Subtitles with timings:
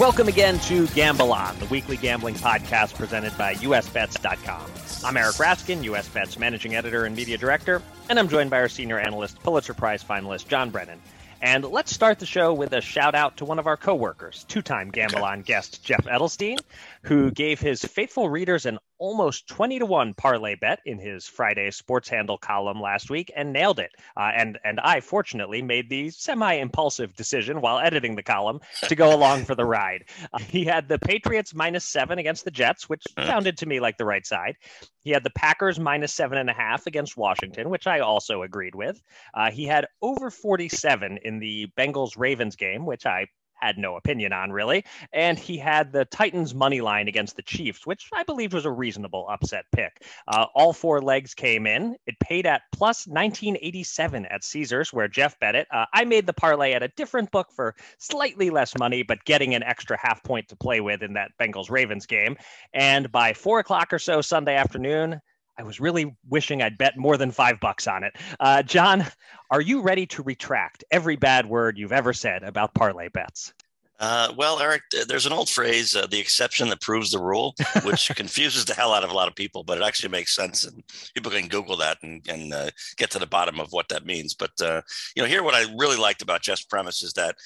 [0.00, 4.70] Welcome again to Gamble On, the weekly gambling podcast presented by USBets.com.
[5.04, 8.98] I'm Eric Raskin, USBets managing editor and media director, and I'm joined by our senior
[8.98, 11.02] analyst, Pulitzer Prize finalist John Brennan.
[11.42, 14.90] And let's start the show with a shout out to one of our coworkers, two-time
[14.90, 16.58] Gamble On guest Jeff Edelstein,
[17.02, 21.70] who gave his faithful readers an almost 20 to 1 parlay bet in his Friday
[21.70, 23.90] sports handle column last week and nailed it.
[24.16, 29.14] Uh, and and I fortunately made the semi-impulsive decision while editing the column to go
[29.14, 30.04] along for the ride.
[30.32, 33.96] Uh, he had the Patriots minus 7 against the Jets, which sounded to me like
[33.96, 34.56] the right side.
[35.02, 38.74] He had the Packers minus seven and a half against Washington, which I also agreed
[38.74, 39.00] with.
[39.32, 43.26] Uh, he had over 47 in the Bengals Ravens game, which I
[43.60, 44.84] had no opinion on really.
[45.12, 48.70] And he had the Titans money line against the Chiefs, which I believe was a
[48.70, 50.04] reasonable upset pick.
[50.28, 51.96] Uh, all four legs came in.
[52.06, 55.66] It paid at plus 1987 at Caesars, where Jeff bet it.
[55.70, 59.54] Uh, I made the parlay at a different book for slightly less money, but getting
[59.54, 62.36] an extra half point to play with in that Bengals Ravens game.
[62.72, 65.20] And by four o'clock or so Sunday afternoon,
[65.58, 68.16] I was really wishing I'd bet more than five bucks on it.
[68.38, 69.04] Uh, John,
[69.50, 73.52] are you ready to retract every bad word you've ever said about parlay bets?
[74.00, 78.10] Uh, well, Eric, there's an old phrase, uh, the exception that proves the rule, which
[78.16, 80.64] confuses the hell out of a lot of people, but it actually makes sense.
[80.64, 80.82] And
[81.14, 84.32] people can Google that and, and uh, get to the bottom of what that means.
[84.32, 84.80] But, uh,
[85.14, 87.36] you know, here, what I really liked about Jeff's premise is that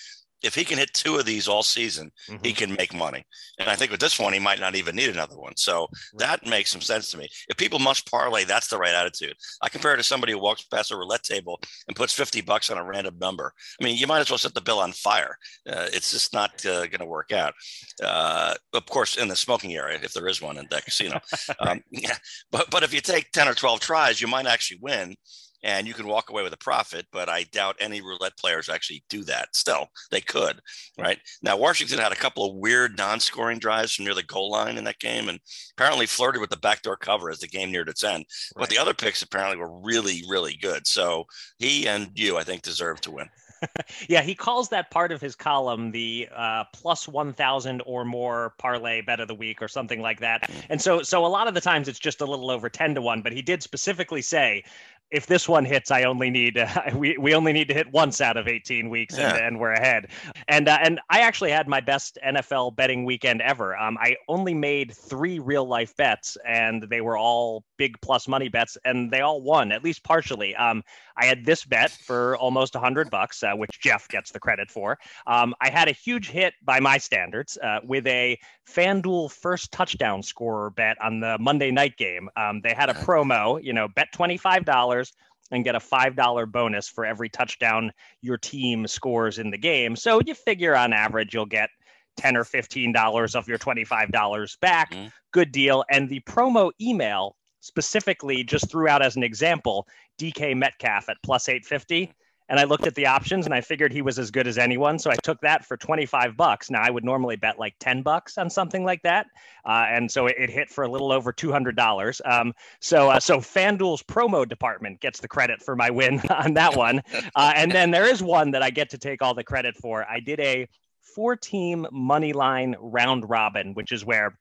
[0.42, 2.44] if he can hit two of these all season, mm-hmm.
[2.44, 3.24] he can make money.
[3.58, 5.56] And I think with this one, he might not even need another one.
[5.56, 7.28] So that makes some sense to me.
[7.48, 9.34] If people must parlay, that's the right attitude.
[9.62, 12.70] I compare it to somebody who walks past a roulette table and puts 50 bucks
[12.70, 13.52] on a random number.
[13.80, 15.36] I mean, you might as well set the bill on fire.
[15.68, 17.54] Uh, it's just not uh, going to work out.
[18.02, 21.20] Uh, of course, in the smoking area, if there is one in that casino.
[21.60, 22.16] um, yeah.
[22.50, 25.16] But, but if you take 10 or 12 tries, you might actually win
[25.64, 27.06] and you can walk away with a profit.
[27.10, 29.56] But I doubt any roulette players actually do that.
[29.56, 30.60] Still, they could,
[30.98, 31.18] right?
[31.42, 34.84] Now, Washington had a couple of weird non-scoring drives from near the goal line in
[34.84, 35.40] that game, and
[35.76, 38.26] apparently flirted with the backdoor cover as the game neared its end.
[38.54, 38.62] Right.
[38.62, 40.86] But the other picks apparently were really, really good.
[40.86, 41.24] So
[41.58, 43.28] he and you, I think, deserve to win.
[44.08, 49.00] yeah, he calls that part of his column the uh, plus 1,000 or more parlay
[49.00, 50.42] bet of the week or something like that.
[50.42, 50.66] Mm.
[50.70, 53.02] And so, so a lot of the times it's just a little over 10 to
[53.02, 54.64] 1, but he did specifically say
[55.10, 58.20] if this one hits, I only need uh, we we only need to hit once
[58.20, 59.34] out of 18 weeks, yeah.
[59.34, 60.08] and, and, we're ahead.
[60.48, 63.76] And uh, and I actually had my best NFL betting weekend ever.
[63.76, 68.48] Um, I only made three real life bets, and they were all big plus money
[68.48, 70.54] bets, and they all won at least partially.
[70.56, 70.82] Um,
[71.16, 74.98] I had this bet for almost 100 bucks, uh, which Jeff gets the credit for.
[75.26, 78.38] Um, I had a huge hit by my standards uh, with a
[78.68, 82.28] FanDuel first touchdown scorer bet on the Monday night game.
[82.36, 85.12] Um, they had a promo, you know, bet $25
[85.50, 87.92] and get a $5 bonus for every touchdown
[88.22, 89.94] your team scores in the game.
[89.96, 91.70] So you figure on average you'll get
[92.16, 94.92] 10 or $15 of your $25 back.
[94.92, 95.06] Mm-hmm.
[95.32, 95.84] Good deal.
[95.90, 99.86] And the promo email specifically just threw out as an example
[100.18, 102.12] DK Metcalf at plus 850
[102.48, 104.98] and I looked at the options and I figured he was as good as anyone.
[104.98, 106.70] So I took that for 25 bucks.
[106.70, 109.26] Now I would normally bet like 10 bucks on something like that.
[109.64, 112.20] Uh, and so it, it, hit for a little over $200.
[112.30, 116.76] Um, so, uh, so FanDuel's promo department gets the credit for my win on that
[116.76, 117.00] one.
[117.34, 120.06] Uh, and then there is one that I get to take all the credit for.
[120.08, 120.68] I did a
[121.14, 124.38] four team money line round robin, which is where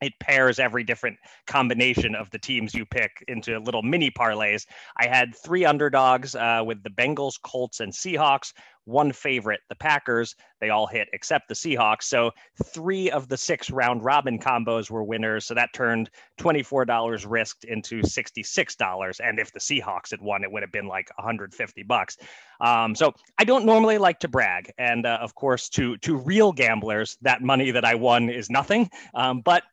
[0.00, 1.16] it pairs every different
[1.46, 4.66] combination of the teams you pick into little mini parlays.
[4.96, 8.52] I had three underdogs uh, with the Bengals, Colts, and Seahawks.
[8.84, 10.34] One favorite, the Packers.
[10.62, 12.04] They all hit except the Seahawks.
[12.04, 12.30] So
[12.64, 15.44] three of the six round robin combos were winners.
[15.44, 16.08] So that turned
[16.40, 19.20] $24 risked into $66.
[19.22, 22.16] And if the Seahawks had won, it would have been like 150 bucks.
[22.62, 24.72] Um, so I don't normally like to brag.
[24.78, 28.88] And uh, of course, to, to real gamblers, that money that I won is nothing.
[29.12, 29.64] Um, but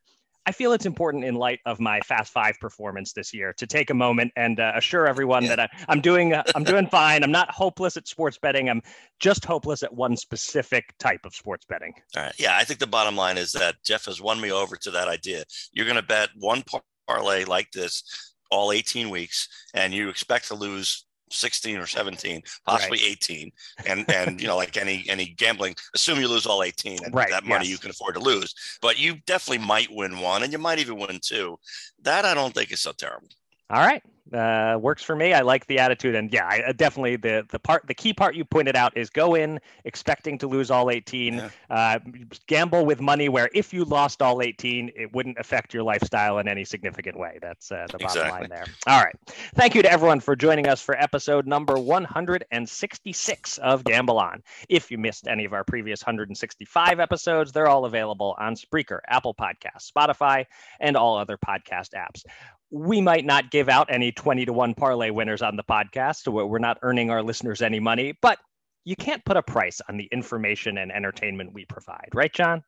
[0.45, 3.89] I feel it's important in light of my Fast Five performance this year to take
[3.89, 5.56] a moment and uh, assure everyone yeah.
[5.56, 7.24] that I, am doing uh, I'm doing fine.
[7.24, 8.69] I'm not hopeless at sports betting.
[8.69, 8.81] I'm
[9.19, 11.94] just hopeless at one specific type of sports betting.
[12.15, 12.33] All right.
[12.38, 15.07] Yeah, I think the bottom line is that Jeff has won me over to that
[15.07, 15.44] idea.
[15.71, 16.63] You're going to bet one
[17.07, 23.00] parlay like this all 18 weeks, and you expect to lose 16 or 17 possibly
[23.00, 23.12] right.
[23.12, 23.51] 18
[23.88, 27.30] and and you know like any any gambling assume you lose all 18 and right.
[27.30, 27.72] that money yes.
[27.72, 30.98] you can afford to lose but you definitely might win one and you might even
[30.98, 31.57] win two
[32.01, 33.27] that i don't think is so terrible
[33.69, 34.04] all right
[34.35, 35.33] uh, works for me.
[35.33, 38.35] I like the attitude, and yeah, I, uh, definitely the the part the key part
[38.35, 41.35] you pointed out is go in expecting to lose all 18.
[41.35, 41.49] Yeah.
[41.69, 41.99] Uh,
[42.47, 46.47] gamble with money where if you lost all 18, it wouldn't affect your lifestyle in
[46.47, 47.39] any significant way.
[47.41, 48.39] That's uh, the bottom exactly.
[48.41, 48.65] line there.
[48.87, 49.15] All right,
[49.55, 54.43] thank you to everyone for joining us for episode number 166 of Gamble On.
[54.69, 59.33] If you missed any of our previous 165 episodes, they're all available on Spreaker, Apple
[59.33, 60.45] Podcasts, Spotify,
[60.79, 62.23] and all other podcast apps
[62.71, 66.27] we might not give out any 20 to 1 parlay winners on the podcast.
[66.27, 68.39] We're not earning our listeners any money, but
[68.83, 72.63] you can't put a price on the information and entertainment we provide, right, John?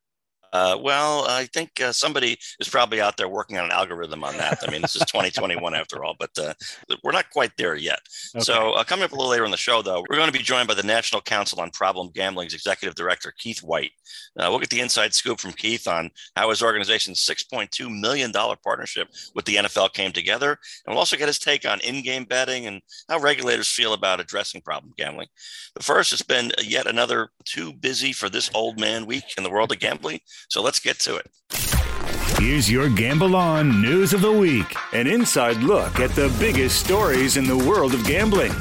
[0.53, 4.37] Uh, well, I think uh, somebody is probably out there working on an algorithm on
[4.37, 4.59] that.
[4.65, 6.53] I mean, this is 2021 after all, but uh,
[7.03, 7.99] we're not quite there yet.
[8.35, 8.43] Okay.
[8.43, 10.43] So, uh, coming up a little later in the show, though, we're going to be
[10.43, 13.91] joined by the National Council on Problem Gambling's executive director, Keith Whyte.
[14.37, 19.09] Uh, we'll get the inside scoop from Keith on how his organization's $6.2 million partnership
[19.35, 20.51] with the NFL came together.
[20.85, 24.19] And we'll also get his take on in game betting and how regulators feel about
[24.19, 25.27] addressing problem gambling.
[25.73, 29.49] But first, it's been yet another too busy for this old man week in the
[29.49, 30.19] world of gambling.
[30.49, 31.27] So let's get to it.
[32.39, 37.35] Here's your Gamble On News of the Week an inside look at the biggest stories
[37.35, 38.53] in the world of gambling.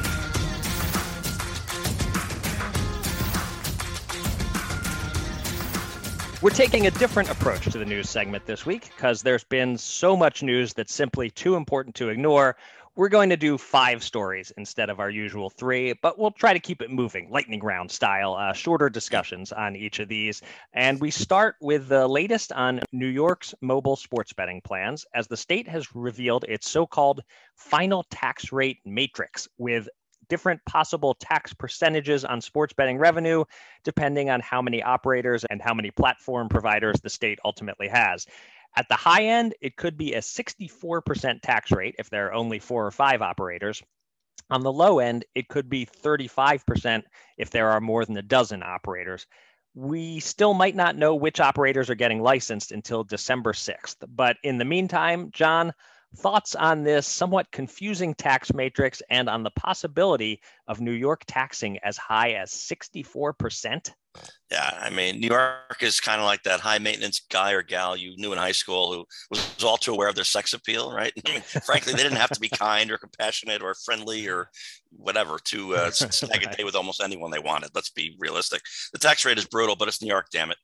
[6.39, 10.15] We're taking a different approach to the news segment this week because there's been so
[10.15, 12.55] much news that's simply too important to ignore.
[12.97, 16.59] We're going to do five stories instead of our usual three, but we'll try to
[16.59, 20.41] keep it moving, lightning round style, uh, shorter discussions on each of these.
[20.73, 25.37] And we start with the latest on New York's mobile sports betting plans, as the
[25.37, 27.21] state has revealed its so called
[27.55, 29.87] final tax rate matrix with
[30.27, 33.43] different possible tax percentages on sports betting revenue,
[33.83, 38.25] depending on how many operators and how many platform providers the state ultimately has.
[38.75, 42.59] At the high end, it could be a 64% tax rate if there are only
[42.59, 43.81] four or five operators.
[44.49, 47.03] On the low end, it could be 35%
[47.37, 49.25] if there are more than a dozen operators.
[49.73, 53.97] We still might not know which operators are getting licensed until December 6th.
[54.07, 55.73] But in the meantime, John,
[56.15, 61.77] thoughts on this somewhat confusing tax matrix and on the possibility of New York taxing
[61.79, 63.91] as high as 64%?
[64.49, 67.97] Yeah, I mean, New York is kind of like that high maintenance guy or gal
[67.97, 71.11] you knew in high school who was all too aware of their sex appeal, right?
[71.27, 74.49] I mean, frankly, they didn't have to be kind or compassionate or friendly or
[74.91, 77.71] whatever to uh, snag a day with almost anyone they wanted.
[77.75, 78.61] Let's be realistic.
[78.93, 80.57] The tax rate is brutal, but it's New York, damn it.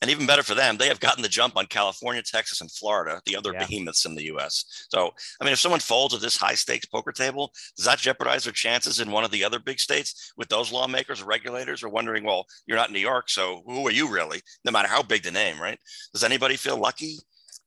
[0.00, 3.20] And even better for them, they have gotten the jump on California, Texas, and Florida,
[3.26, 3.66] the other yeah.
[3.66, 4.86] behemoths in the US.
[4.90, 8.44] So, I mean, if someone folds at this high stakes poker table, does that jeopardize
[8.44, 11.88] their chances in one of the other big states with those lawmakers or regulators are
[11.88, 14.40] wondering, well, you're not in New York, so who are you really?
[14.64, 15.78] No matter how big the name, right?
[16.12, 17.16] Does anybody feel lucky?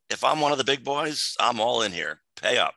[0.10, 2.22] If I'm one of the big boys, I'm all in here.
[2.42, 2.76] Pay up.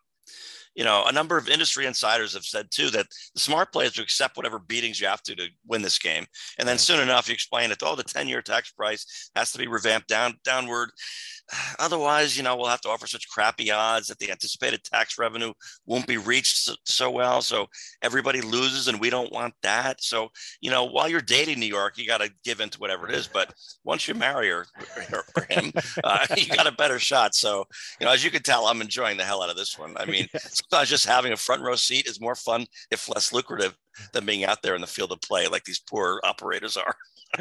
[0.75, 3.93] You know, a number of industry insiders have said too that the smart play is
[3.93, 6.26] to accept whatever beatings you have to to win this game.
[6.59, 9.59] And then soon enough, you explain it, oh, the 10 year tax price has to
[9.59, 10.90] be revamped down downward.
[11.79, 15.53] Otherwise, you know, we'll have to offer such crappy odds that the anticipated tax revenue
[15.87, 17.43] won't be reached so, so, well.
[17.43, 17.67] So
[18.03, 20.03] everybody loses, and we don't want that.
[20.03, 20.29] So,
[20.61, 23.15] you know, while you're dating New York, you got to give in to whatever it
[23.15, 23.29] is.
[23.29, 23.53] But
[23.85, 24.67] once you marry her
[25.13, 25.73] or, or him,
[26.05, 27.35] uh, you got a better shot.
[27.35, 27.65] So,
[28.01, 29.95] you know, as you can tell, I'm enjoying the hell out of this one.
[29.99, 33.77] I mean, sometimes just having a front row seat is more fun, if less lucrative,
[34.13, 36.97] than being out there in the field of play like these poor operators are.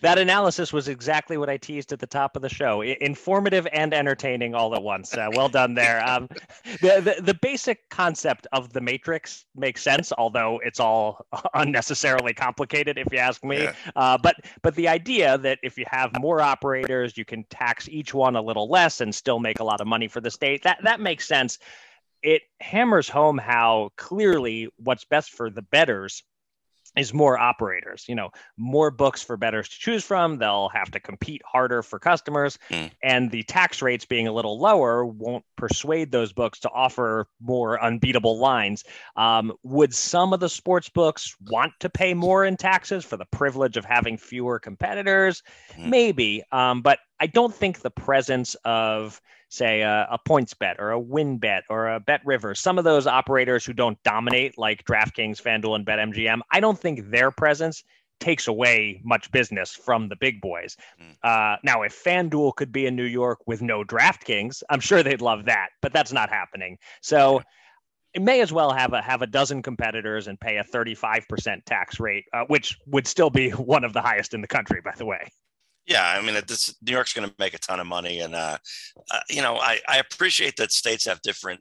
[0.00, 2.82] that analysis was exactly what I teased at the top of the show.
[2.82, 5.14] I- informative and entertaining all at once.
[5.14, 6.02] Uh, well done there.
[6.12, 6.28] Um,
[6.80, 12.98] the, the, the basic concept of the matrix makes sense, although it's all unnecessarily complicated,
[12.98, 13.62] if you ask me.
[13.62, 13.72] Yeah.
[13.96, 18.12] Uh, but but the idea that if you have more operators, you can tax each
[18.12, 20.62] one a little less and still make a lot of money for the state.
[20.64, 21.58] That that makes sense.
[22.22, 26.22] It hammers home how clearly what's best for the bettors
[26.96, 31.00] is more operators you know more books for bettors to choose from they'll have to
[31.00, 32.90] compete harder for customers mm.
[33.02, 37.82] and the tax rates being a little lower won't persuade those books to offer more
[37.82, 38.84] unbeatable lines
[39.16, 43.26] um, would some of the sports books want to pay more in taxes for the
[43.26, 45.42] privilege of having fewer competitors
[45.76, 45.88] mm.
[45.88, 51.00] maybe um, but i don't think the presence of say a, a PointsBet or a
[51.00, 55.76] WynnBET or a Bet River, some of those operators who don't dominate like DraftKings, FanDuel,
[55.76, 57.84] and BetMGM, I don't think their presence
[58.18, 60.76] takes away much business from the big boys.
[60.98, 61.10] Hmm.
[61.22, 65.20] Uh, now, if FanDuel could be in New York with no DraftKings, I'm sure they'd
[65.20, 66.78] love that, but that's not happening.
[67.02, 67.42] So
[68.14, 71.98] it may as well have a have a dozen competitors and pay a 35% tax
[71.98, 75.04] rate, uh, which would still be one of the highest in the country, by the
[75.06, 75.28] way.
[75.86, 78.56] Yeah, I mean, this New York's going to make a ton of money, and uh,
[79.10, 81.60] uh, you know, I, I appreciate that states have different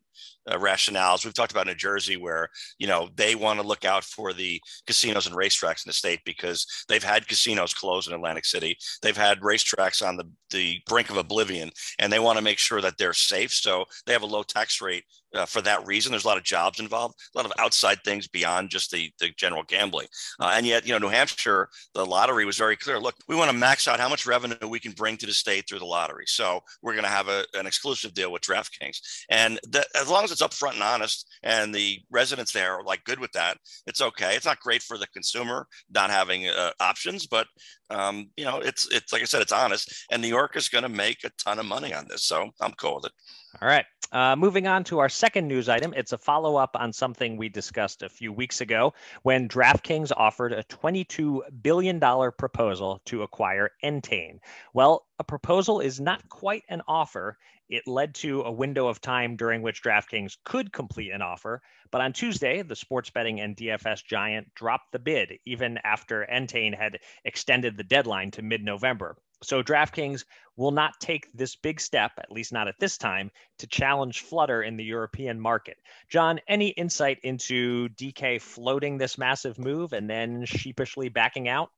[0.50, 1.24] uh, rationales.
[1.24, 4.62] We've talked about New Jersey, where you know they want to look out for the
[4.88, 8.78] casinos and racetracks in the state because they've had casinos close in Atlantic City.
[9.02, 12.82] They've had racetracks on the the brink of oblivion, and they want to make sure
[12.82, 13.54] that they're safe.
[13.54, 16.12] So they have a low tax rate uh, for that reason.
[16.12, 19.30] There's a lot of jobs involved, a lot of outside things beyond just the, the
[19.38, 20.08] general gambling.
[20.40, 23.00] Uh, and yet, you know, New Hampshire, the lottery was very clear.
[23.00, 25.68] Look, we want to max out how much revenue we can bring to the state
[25.68, 26.26] through the lottery.
[26.28, 28.98] So we're going to have a, an exclusive deal with DraftKings.
[29.30, 33.20] And that, long as it's upfront and honest and the residents there are like good
[33.20, 34.36] with that, it's okay.
[34.36, 37.48] It's not great for the consumer not having uh, options, but
[37.90, 40.84] um, you know, it's it's like I said, it's honest, and New York is going
[40.84, 43.12] to make a ton of money on this, so I'm cool with it.
[43.60, 43.86] All right.
[44.12, 45.94] Uh, moving on to our second news item.
[45.96, 48.94] It's a follow up on something we discussed a few weeks ago
[49.24, 54.40] when DraftKings offered a $22 billion proposal to acquire Entain.
[54.74, 57.38] Well, a proposal is not quite an offer.
[57.70, 61.62] It led to a window of time during which DraftKings could complete an offer.
[61.90, 66.74] But on Tuesday, the sports betting and DFS giant dropped the bid, even after Entain
[66.74, 69.16] had extended the deadline to mid November.
[69.44, 70.24] So DraftKings
[70.58, 74.64] will not take this big step, at least not at this time, to challenge Flutter
[74.64, 75.78] in the European market.
[76.10, 81.70] John, any insight into DK floating this massive move and then sheepishly backing out?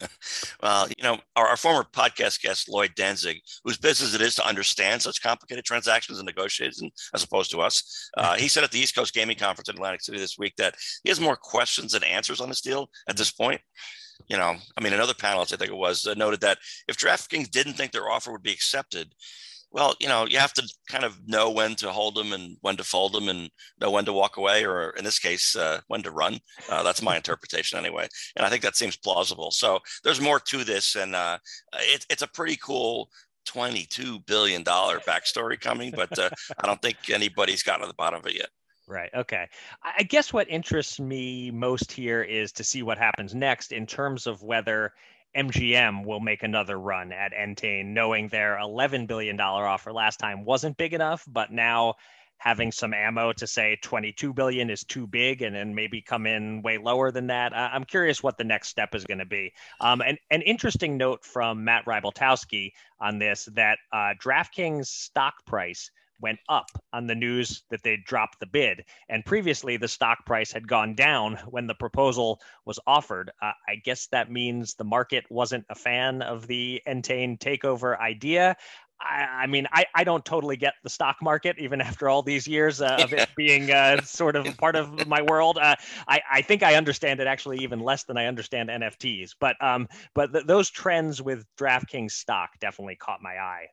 [0.62, 4.46] well, you know, our, our, former podcast guest, Lloyd Danzig, whose business it is to
[4.46, 8.78] understand such complicated transactions and negotiations as opposed to us, uh, he said at the
[8.78, 12.04] East Coast Gaming Conference in Atlantic City this week that he has more questions than
[12.04, 13.60] answers on this deal at this point.
[14.26, 17.50] You know, I mean, another panelist, I think it was, uh, noted that if DraftKings
[17.50, 19.14] didn't think their offer would be accepted,
[19.70, 22.76] well, you know, you have to kind of know when to hold them and when
[22.76, 26.02] to fold them and know when to walk away, or in this case, uh, when
[26.02, 26.38] to run.
[26.70, 28.08] Uh, that's my interpretation anyway.
[28.36, 29.50] And I think that seems plausible.
[29.50, 30.96] So there's more to this.
[30.96, 31.38] And uh,
[31.74, 33.10] it, it's a pretty cool
[33.46, 36.30] $22 billion backstory coming, but uh,
[36.62, 38.48] I don't think anybody's gotten to the bottom of it yet.
[38.88, 39.10] Right.
[39.14, 39.46] Okay.
[39.82, 44.26] I guess what interests me most here is to see what happens next in terms
[44.26, 44.94] of whether
[45.36, 50.78] MGM will make another run at Entain, knowing their $11 billion offer last time wasn't
[50.78, 51.96] big enough, but now
[52.38, 56.62] having some ammo to say 22 billion is too big and then maybe come in
[56.62, 57.54] way lower than that.
[57.54, 59.52] I'm curious what the next step is going to be.
[59.80, 65.90] Um, and an interesting note from Matt Rybaltowski on this that uh, DraftKings stock price
[66.20, 68.84] went up on the news that they dropped the bid.
[69.08, 73.30] And previously, the stock price had gone down when the proposal was offered.
[73.40, 78.56] Uh, I guess that means the market wasn't a fan of the Entain takeover idea.
[79.00, 82.48] I, I mean, I, I don't totally get the stock market, even after all these
[82.48, 85.58] years uh, of it being uh, sort of part of my world.
[85.58, 89.34] Uh, I, I think I understand it actually even less than I understand NFTs.
[89.38, 93.66] But um, but th- those trends with DraftKings stock definitely caught my eye.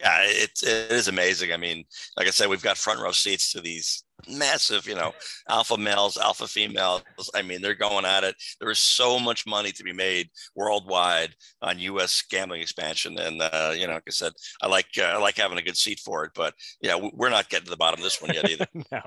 [0.00, 1.52] Yeah, it, it is amazing.
[1.52, 1.84] I mean,
[2.16, 5.12] like I said, we've got front row seats to these massive, you know,
[5.48, 7.02] alpha males, alpha females.
[7.34, 8.36] I mean, they're going at it.
[8.60, 12.22] There is so much money to be made worldwide on U.S.
[12.30, 14.32] gambling expansion, and uh, you know, like I said,
[14.62, 16.32] I like uh, I like having a good seat for it.
[16.34, 18.66] But yeah, we're not getting to the bottom of this one yet either.
[18.92, 19.02] no.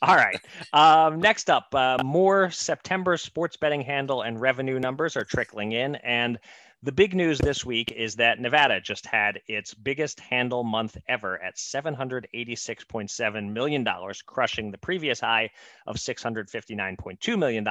[0.00, 0.40] All right.
[0.72, 5.96] Um, next up, uh, more September sports betting handle and revenue numbers are trickling in,
[5.96, 6.38] and
[6.82, 11.42] the big news this week is that Nevada just had its biggest handle month ever
[11.42, 13.86] at $786.7 million,
[14.26, 15.50] crushing the previous high
[15.86, 17.66] of $659.2 million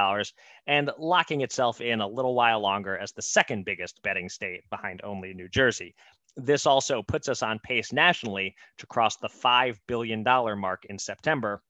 [0.67, 5.01] and locking itself in a little while longer as the second biggest betting state behind
[5.03, 5.95] only New Jersey.
[6.35, 11.61] This also puts us on pace nationally to cross the $5 billion mark in September,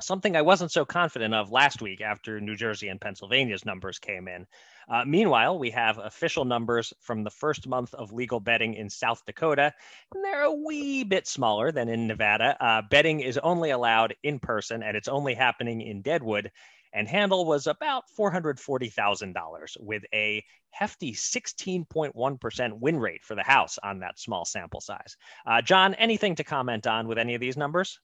[0.00, 4.28] something I wasn't so confident of last week after New Jersey and Pennsylvania's numbers came
[4.28, 4.46] in.
[4.90, 9.22] Uh, meanwhile, we have official numbers from the first month of legal betting in South
[9.26, 9.72] Dakota,
[10.14, 12.56] and they're a wee bit smaller than in Nevada.
[12.60, 16.50] Uh, betting is only allowed in person, and it's only happening in Deadwood.
[16.94, 24.00] And handle was about $440,000 with a hefty 16.1% win rate for the house on
[24.00, 25.16] that small sample size.
[25.46, 28.00] Uh, John, anything to comment on with any of these numbers?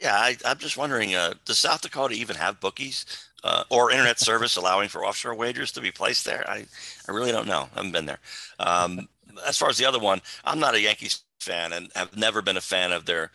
[0.00, 3.04] Yeah, I, am just wondering, uh, does South Dakota even have bookies
[3.44, 6.48] uh, or internet service allowing for offshore wagers to be placed there?
[6.48, 6.64] I,
[7.06, 7.68] I really don't know.
[7.72, 8.20] I haven't been there.
[8.58, 9.08] Um,
[9.46, 12.56] as far as the other one, I'm not a Yankees fan and have never been
[12.56, 13.30] a fan of their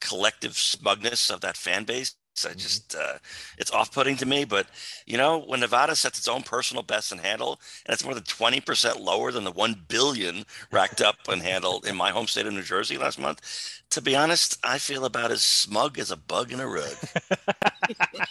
[0.00, 2.14] collective smugness of that fan base.
[2.44, 2.58] I mm-hmm.
[2.58, 3.18] just uh,
[3.58, 4.44] it's off-putting to me.
[4.44, 4.66] But
[5.06, 8.24] you know, when Nevada sets its own personal best in handle, and it's more than
[8.24, 12.46] twenty percent lower than the one billion racked up and handled in my home state
[12.46, 13.40] of New Jersey last month,
[13.94, 16.96] to be honest, I feel about as smug as a bug in a rug.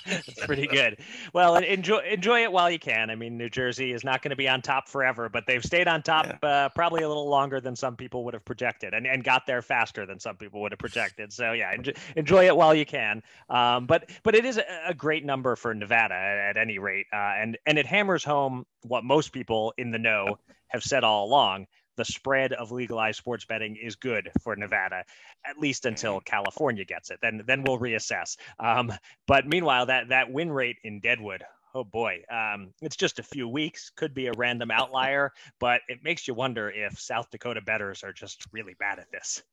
[0.06, 0.98] That's pretty good.
[1.32, 3.10] Well, enjoy enjoy it while you can.
[3.10, 5.88] I mean, New Jersey is not going to be on top forever, but they've stayed
[5.88, 6.50] on top yeah.
[6.50, 9.62] uh, probably a little longer than some people would have projected, and, and got there
[9.62, 11.32] faster than some people would have projected.
[11.32, 13.24] So yeah, enjoy, enjoy it while you can.
[13.50, 16.80] Um, but but but it is a, a, great number for Nevada at, at any
[16.80, 21.04] rate, uh, and and it hammers home what most people in the know have said
[21.04, 25.04] all along the spread of legalized sports betting is good for Nevada,
[25.46, 26.26] at least until mm-hmm.
[26.26, 27.20] California gets it.
[27.22, 28.36] Then then we'll reassess.
[28.58, 28.92] Um,
[29.28, 31.44] but meanwhile, that that win rate in Deadwood.
[31.76, 33.92] Oh boy, um, it's just a few weeks.
[33.96, 38.14] Could be a random outlier, but it makes you wonder if South Dakota bettors are
[38.14, 39.44] just really bad at this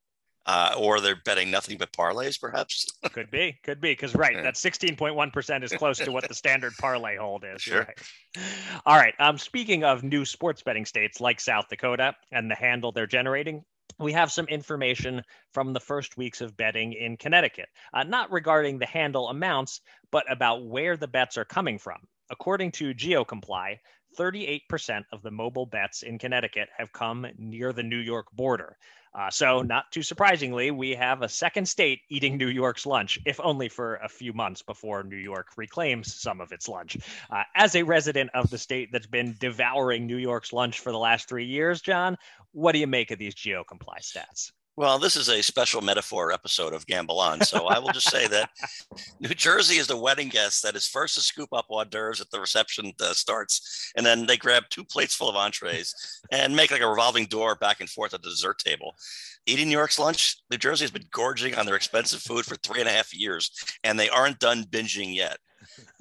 [0.47, 2.87] uh, or they're betting nothing but parlays, perhaps.
[3.13, 6.27] could be, could be, because right, that sixteen point one percent is close to what
[6.29, 7.63] the standard parlay hold is.
[7.63, 7.81] Sure.
[7.81, 7.99] Right.
[8.87, 9.15] All right.
[9.19, 13.65] Um, speaking of new sports betting states like South Dakota and the handle they're generating,
[13.99, 15.23] we have some information
[15.53, 20.31] from the first weeks of betting in Connecticut, uh, not regarding the handle amounts, but
[20.31, 21.99] about where the bets are coming from.
[22.31, 23.77] According to GeoComply,
[24.19, 28.77] 38% of the mobile bets in Connecticut have come near the New York border.
[29.13, 33.41] Uh, so, not too surprisingly, we have a second state eating New York's lunch, if
[33.41, 36.97] only for a few months before New York reclaims some of its lunch.
[37.31, 40.99] Uh, as a resident of the state that's been devouring New York's lunch for the
[40.99, 42.17] last three years, John,
[42.53, 44.53] what do you make of these GeoComply stats?
[44.81, 47.43] Well, this is a special metaphor episode of Gamble On.
[47.43, 48.49] So I will just say that
[49.21, 52.31] New Jersey is the wedding guest that is first to scoop up hors d'oeuvres at
[52.31, 53.93] the reception uh, starts.
[53.95, 55.95] And then they grab two plates full of entrees
[56.33, 58.95] and make like a revolving door back and forth at the dessert table.
[59.45, 62.81] Eating New York's lunch, New Jersey has been gorging on their expensive food for three
[62.81, 63.51] and a half years,
[63.85, 65.37] and they aren't done binging yet.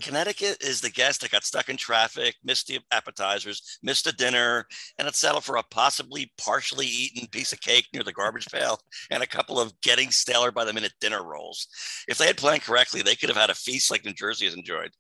[0.01, 4.65] Connecticut is the guest that got stuck in traffic, missed the appetizers, missed a dinner,
[4.97, 8.79] and had settled for a possibly partially eaten piece of cake near the garbage pail
[9.11, 11.67] and a couple of getting staler by the minute dinner rolls.
[12.07, 14.55] If they had planned correctly, they could have had a feast like New Jersey has
[14.55, 14.91] enjoyed.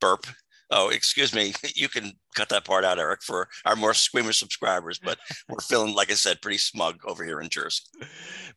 [0.00, 0.26] Burp.
[0.70, 1.54] Oh, excuse me.
[1.74, 4.98] You can cut that part out, Eric, for our more squeamish subscribers.
[4.98, 7.84] But we're feeling, like I said, pretty smug over here in Jersey.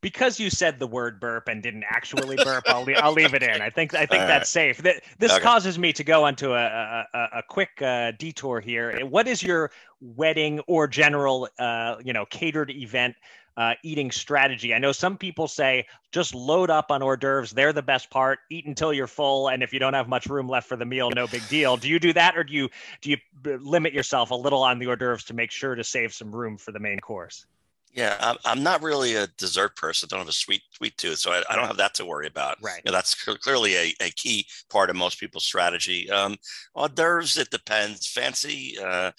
[0.01, 3.61] Because you said the word burp and didn't actually burp, I'll, I'll leave it in.
[3.61, 4.75] I think I think All that's right.
[4.75, 5.01] safe.
[5.19, 5.43] This okay.
[5.43, 9.05] causes me to go onto a a, a quick uh, detour here.
[9.05, 9.71] What is your
[10.01, 13.15] wedding or general, uh, you know, catered event
[13.61, 14.73] uh, eating strategy.
[14.73, 17.51] I know some people say just load up on hors d'oeuvres.
[17.51, 18.39] They're the best part.
[18.49, 21.11] Eat until you're full, and if you don't have much room left for the meal,
[21.11, 21.77] no big deal.
[21.77, 22.69] Do you do that, or do you
[23.01, 23.17] do you
[23.59, 26.57] limit yourself a little on the hors d'oeuvres to make sure to save some room
[26.57, 27.45] for the main course?
[27.93, 30.07] Yeah, I'm not really a dessert person.
[30.07, 32.25] I don't have a sweet sweet tooth, so I, I don't have that to worry
[32.25, 32.57] about.
[32.63, 32.81] Right.
[32.83, 36.09] You know, that's clearly a, a key part of most people's strategy.
[36.09, 36.37] Um,
[36.73, 38.07] hors d'oeuvres, it depends.
[38.07, 39.11] Fancy, uh,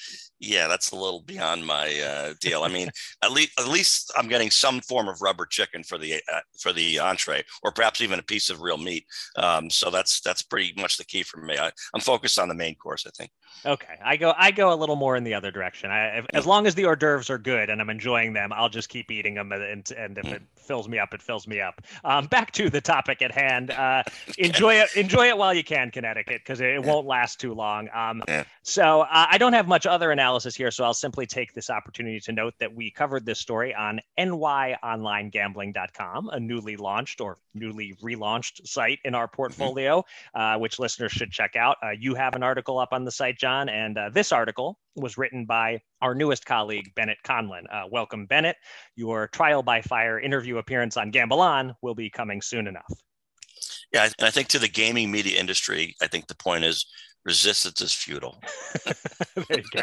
[0.43, 2.65] yeah, that's a little beyond my uh, deal.
[2.65, 2.91] I mean,
[3.23, 6.73] at least at least I'm getting some form of rubber chicken for the uh, for
[6.73, 9.07] the entree, or perhaps even a piece of real meat.
[9.37, 11.57] Um, so that's that's pretty much the key for me.
[11.57, 13.07] I, am focused on the main course.
[13.07, 13.31] I think.
[13.65, 15.91] Okay, I go I go a little more in the other direction.
[15.91, 18.69] I, if, as long as the hors d'oeuvres are good and I'm enjoying them, I'll
[18.69, 20.33] just keep eating them, and and if mm.
[20.33, 21.81] it fills me up, it fills me up.
[22.05, 23.71] Um, back to the topic at hand.
[23.71, 24.03] Uh,
[24.39, 27.89] enjoy it enjoy it while you can, Connecticut, because it, won't last too long.
[27.95, 28.23] Um.
[28.65, 31.69] So uh, I don't have much other analysis analysis here, so I'll simply take this
[31.71, 37.95] opportunity to note that we covered this story on nyonlinegambling.com, a newly launched or newly
[38.03, 41.77] relaunched site in our portfolio, uh, which listeners should check out.
[41.83, 45.17] Uh, you have an article up on the site, John, and uh, this article was
[45.19, 47.67] written by our newest colleague, Bennett Conlin.
[47.71, 48.57] Uh, welcome, Bennett.
[48.97, 52.93] Your trial by fire interview appearance on Gamble On will be coming soon enough.
[53.93, 56.87] Yeah, and I think to the gaming media industry, I think the point is
[57.25, 58.43] resistance is futile.
[58.85, 59.83] there you go.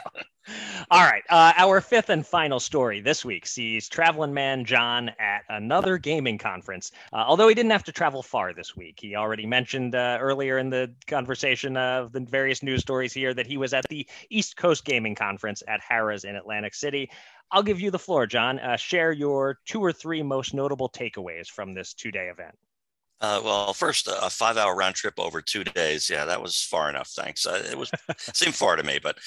[0.91, 1.23] All right.
[1.30, 6.38] Uh, our fifth and final story this week sees traveling man John at another gaming
[6.38, 6.91] conference.
[7.13, 10.58] Uh, although he didn't have to travel far this week, he already mentioned uh, earlier
[10.58, 14.58] in the conversation of the various news stories here that he was at the East
[14.58, 17.10] Coast Gaming Conference at Harrah's in Atlantic City.
[17.52, 18.60] I'll give you the floor, John.
[18.60, 22.56] Uh, share your two or three most notable takeaways from this two day event.
[23.22, 26.10] Uh, well, first, a five hour round trip over two days.
[26.10, 27.10] Yeah, that was far enough.
[27.10, 27.46] Thanks.
[27.46, 27.92] Uh, it was
[28.34, 29.18] seemed far to me, but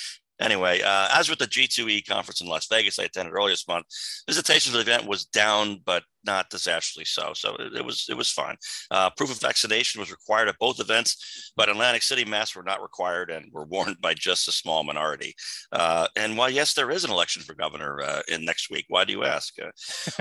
[0.41, 3.87] anyway, uh, as with the G2E conference in Las Vegas, I attended earlier this month.
[4.29, 7.33] Visitation for the event was down, but not disastrously so.
[7.35, 8.57] So it, it was it was fine.
[8.91, 12.83] Uh, proof of vaccination was required at both events, but Atlantic City masks were not
[12.83, 15.35] required and were worn by just a small minority.
[15.71, 19.05] Uh, and while yes, there is an election for governor uh, in next week, why
[19.05, 19.55] do you ask?
[19.61, 19.71] Uh,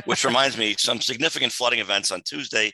[0.05, 2.71] which reminds me, some significant flooding events on Tuesday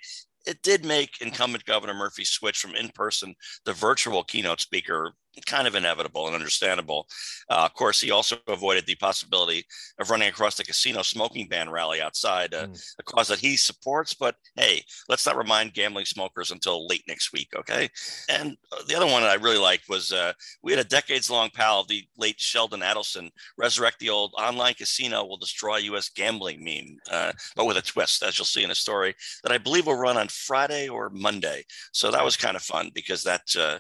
[0.47, 5.13] it did make incumbent Governor Murphy switch from in person to virtual keynote speaker
[5.45, 7.07] kind of inevitable and understandable.
[7.49, 9.65] Uh, of course, he also avoided the possibility
[9.99, 12.93] of running across the casino smoking ban rally outside, uh, mm.
[12.99, 14.13] a cause that he supports.
[14.13, 17.89] But hey, let's not remind gambling smokers until late next week, okay?
[18.29, 21.29] And uh, the other one that I really liked was uh, we had a decades
[21.29, 26.09] long pal, the late Sheldon Adelson, resurrect the old online casino will destroy U.S.
[26.09, 29.57] gambling meme, uh, but with a twist, as you'll see in a story, that I
[29.57, 31.63] believe will run on Friday or Monday.
[31.91, 33.79] So that was kind of fun because that uh,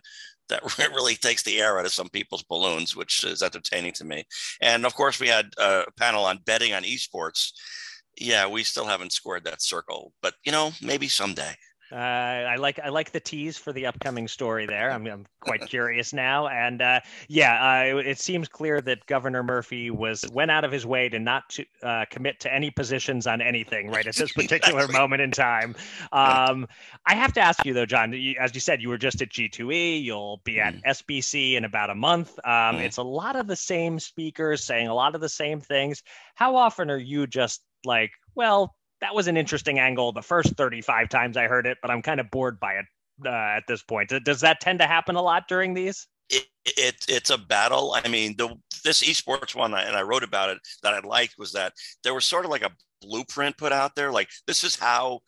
[0.77, 4.25] that really takes the air out of some people's balloons, which is entertaining to me.
[4.61, 7.51] And of course, we had a panel on betting on esports.
[8.19, 11.53] Yeah, we still haven't squared that circle, but you know, maybe someday.
[11.91, 14.91] Uh, I like I like the tease for the upcoming story there.
[14.91, 19.89] I'm, I'm quite curious now, and uh, yeah, uh, it, seems clear that Governor Murphy
[19.89, 23.41] was went out of his way to not to uh, commit to any positions on
[23.41, 24.99] anything right at this particular exactly.
[24.99, 25.75] moment in time.
[26.11, 26.67] Um,
[27.05, 28.13] I have to ask you though, John.
[28.39, 30.03] as you said, you were just at G2E.
[30.03, 30.83] You'll be at mm.
[30.83, 32.37] SBC in about a month.
[32.43, 32.81] Um, mm.
[32.81, 36.03] It's a lot of the same speakers saying a lot of the same things.
[36.35, 41.09] How often are you just like, well, that was an interesting angle the first 35
[41.09, 42.85] times I heard it, but I'm kind of bored by it
[43.25, 44.11] uh, at this point.
[44.23, 46.07] Does that tend to happen a lot during these?
[46.29, 47.95] It, it it's a battle.
[48.03, 51.53] I mean, the this esports one, and I wrote about it that I liked was
[51.53, 55.21] that there was sort of like a blueprint put out there, like this is how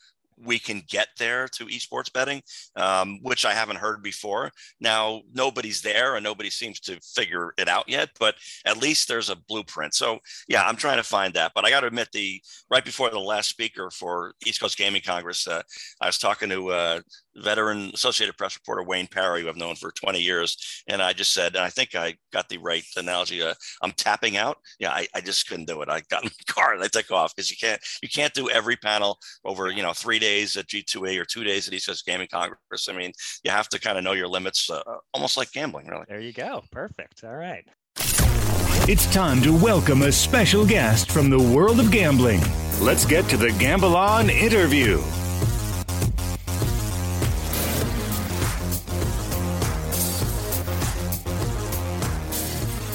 [0.43, 2.41] we can get there to esports betting,
[2.75, 4.51] um, which I haven't heard before.
[4.79, 9.29] Now, nobody's there and nobody seems to figure it out yet, but at least there's
[9.29, 9.93] a blueprint.
[9.93, 11.51] So, yeah, I'm trying to find that.
[11.53, 15.01] But I got to admit, the right before the last speaker for East Coast Gaming
[15.05, 15.61] Congress, uh,
[16.01, 17.01] I was talking to uh,
[17.35, 20.83] veteran Associated Press reporter Wayne Parry, who I've known for 20 years.
[20.87, 23.41] And I just said, and I think I got the right analogy.
[23.41, 24.57] Uh, I'm tapping out.
[24.79, 25.89] Yeah, I, I, just couldn't do it.
[25.89, 28.49] I got in the car and I took off because you can't you can't do
[28.49, 32.05] every panel over you know three days at G2E or two days at East Coast
[32.05, 32.87] Gaming Congress.
[32.89, 33.11] I mean,
[33.43, 34.81] you have to kind of know your limits, uh,
[35.13, 36.05] almost like gambling, really.
[36.07, 36.63] There you go.
[36.71, 37.23] Perfect.
[37.23, 37.65] All right.
[38.87, 42.41] It's time to welcome a special guest from the world of gambling.
[42.79, 45.03] Let's get to the Gamble On interview.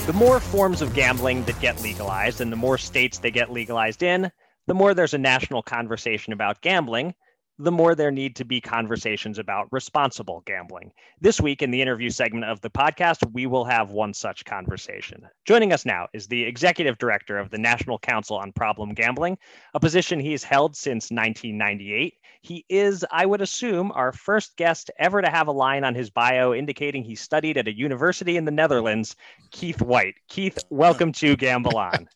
[0.07, 4.03] The more forms of gambling that get legalized and the more states they get legalized
[4.03, 4.31] in,
[4.67, 7.14] the more there's a national conversation about gambling,
[7.59, 10.93] the more there need to be conversations about responsible gambling.
[11.21, 15.23] This week, in the interview segment of the podcast, we will have one such conversation.
[15.45, 19.38] Joining us now is the executive director of the National Council on Problem Gambling,
[19.75, 22.14] a position he's held since 1998.
[22.43, 26.11] He is, I would assume, our first guest ever to have a line on his
[26.11, 29.17] bio indicating he studied at a university in the Netherlands,
[29.51, 30.17] Keith Whyte.
[30.29, 32.07] Keith, welcome to Gamble On.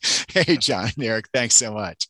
[0.32, 2.08] hey, John, Eric, thanks so much.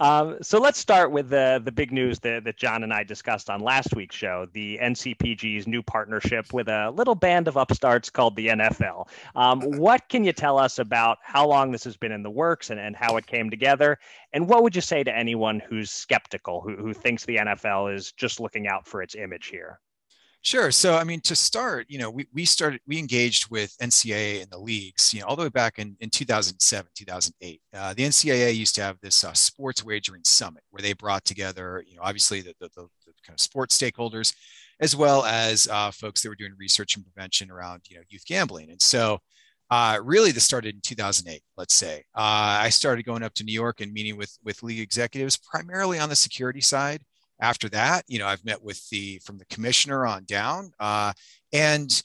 [0.00, 3.50] um, so let's start with the the big news that, that John and I discussed
[3.50, 8.36] on last week's show: the NCPG's new partnership with a little band of upstarts called
[8.36, 9.08] the NFL.
[9.34, 12.70] Um, what can you tell us about how long this has been in the works
[12.70, 13.98] and, and how it came together?
[14.32, 18.12] And what would you say to anyone who's skeptical, who, who thinks the NFL is
[18.12, 19.78] just looking out for its image here?
[20.44, 20.72] Sure.
[20.72, 24.50] So, I mean, to start, you know, we, we started, we engaged with NCAA and
[24.50, 27.60] the leagues, you know, all the way back in, in 2007, 2008.
[27.72, 31.84] Uh, the NCAA used to have this uh, sports wagering summit where they brought together,
[31.86, 34.34] you know, obviously the, the, the, the kind of sports stakeholders,
[34.80, 38.26] as well as uh, folks that were doing research and prevention around, you know, youth
[38.26, 38.68] gambling.
[38.70, 39.20] And so,
[39.70, 41.40] uh, really, this started in 2008.
[41.56, 44.80] Let's say uh, I started going up to New York and meeting with with league
[44.80, 47.02] executives, primarily on the security side
[47.42, 51.12] after that, you know, I've met with the from the commissioner on down, uh,
[51.52, 52.02] and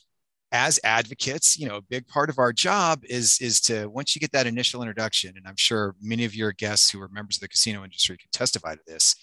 [0.50, 4.20] as advocates, you know, a big part of our job is is to once you
[4.20, 7.42] get that initial introduction, and I'm sure many of your guests who are members of
[7.42, 9.14] the casino industry can testify to this.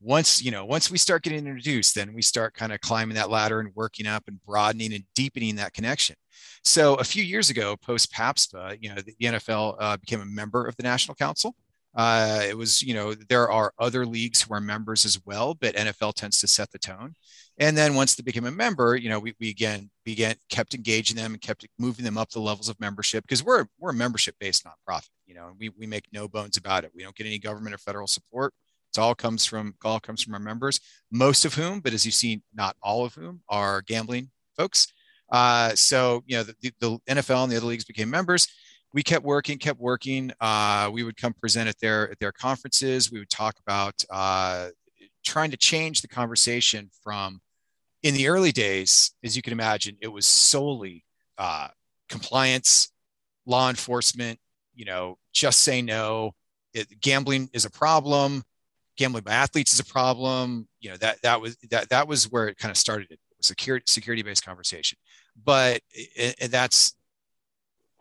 [0.00, 3.30] Once you know, once we start getting introduced, then we start kind of climbing that
[3.30, 6.16] ladder and working up and broadening and deepening that connection.
[6.64, 10.66] So a few years ago, post PASPA, you know, the, NFL uh, became a member
[10.66, 11.54] of the National Council.
[11.94, 15.74] Uh, it was, you know, there are other leagues who are members as well, but
[15.74, 17.14] NFL tends to set the tone.
[17.58, 21.16] And then once they became a member, you know, we, we again began kept engaging
[21.16, 24.36] them and kept moving them up the levels of membership because we're we're a membership
[24.40, 26.92] based nonprofit, you know, and we we make no bones about it.
[26.94, 28.54] We don't get any government or federal support.
[28.94, 32.14] It all comes from all comes from our members, most of whom, but as you've
[32.14, 34.86] seen, not all of whom are gambling folks.
[35.30, 38.48] Uh, so you know, the, the NFL and the other leagues became members
[38.94, 40.32] we kept working, kept working.
[40.40, 43.10] Uh, we would come present at their at their conferences.
[43.10, 44.68] We would talk about uh,
[45.24, 47.40] trying to change the conversation from
[48.02, 51.04] in the early days, as you can imagine, it was solely
[51.38, 51.68] uh,
[52.08, 52.92] compliance,
[53.46, 54.38] law enforcement.
[54.74, 56.32] You know, just say no.
[56.74, 58.42] It, gambling is a problem.
[58.96, 60.68] Gambling by athletes is a problem.
[60.80, 63.06] You know that that was that that was where it kind of started.
[63.10, 64.98] It was a security security based conversation,
[65.42, 66.94] but it, that's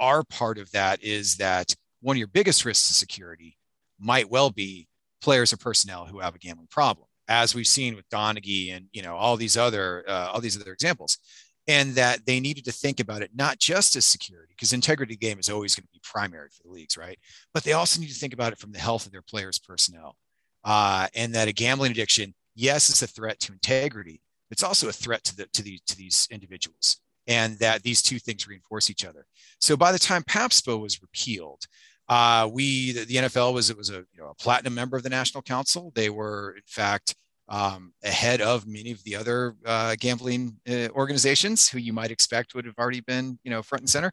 [0.02, 3.58] our part of that is that one of your biggest risks to security
[4.00, 4.88] might well be
[5.22, 9.04] players or personnel who have a gambling problem, as we've seen with Donaghy and you
[9.04, 11.20] know all these other uh, all these other examples,
[11.68, 15.40] and that they needed to think about it not just as security, because integrity game
[15.40, 17.20] is always going to be primary for the leagues, right?
[17.54, 20.18] But they also need to think about it from the health of their players' personnel,
[20.66, 24.94] uh, and that a gambling addiction, yes, is a threat to integrity, it's also a
[24.94, 29.06] threat to the to these to these individuals and that these two things reinforce each
[29.06, 29.26] other.
[29.60, 31.66] So by the time PASPA was repealed,
[32.10, 35.04] uh, we the, the, NFL was it was a you know a platinum member of
[35.04, 35.92] the National Council.
[35.96, 37.16] They were in fact
[37.48, 42.56] um, ahead of many of the other uh, gambling uh, organizations who you might expect
[42.56, 44.12] would have already been you know front and center.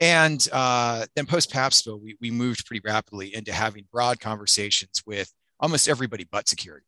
[0.00, 5.32] And uh, then post PASPA, we, we moved pretty rapidly into having broad conversations with
[5.58, 6.86] almost everybody but security,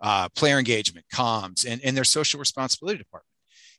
[0.00, 3.30] uh, player engagement, comms, and, and their social responsibility department.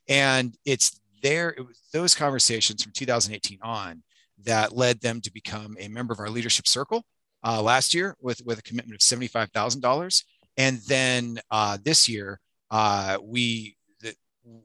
[0.08, 4.02] And it's there it was those conversations from 2018 on
[4.44, 7.04] that led them to become a member of our leadership circle
[7.44, 10.24] uh, last year with with a commitment of $75000
[10.56, 13.76] and then uh, this year uh, we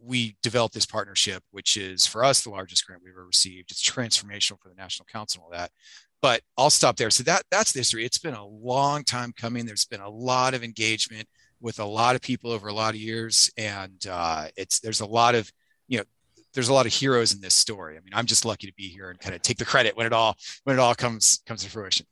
[0.03, 3.71] we developed this partnership which is for us the largest grant we've ever received.
[3.71, 5.71] It's transformational for the national council and all that.
[6.21, 7.09] But i'll stop there.
[7.09, 8.05] So that that's the history.
[8.05, 9.65] It's been a long time coming.
[9.65, 11.27] There's been a lot of engagement
[11.59, 13.49] with a lot of people over a lot of years.
[13.57, 15.51] And uh, it's there's a lot of
[15.87, 16.03] you know
[16.53, 17.97] there's a lot of heroes in this story.
[17.97, 20.05] I mean, I'm just lucky to be here and kind of take the credit when
[20.05, 22.05] it all when it all comes comes to fruition.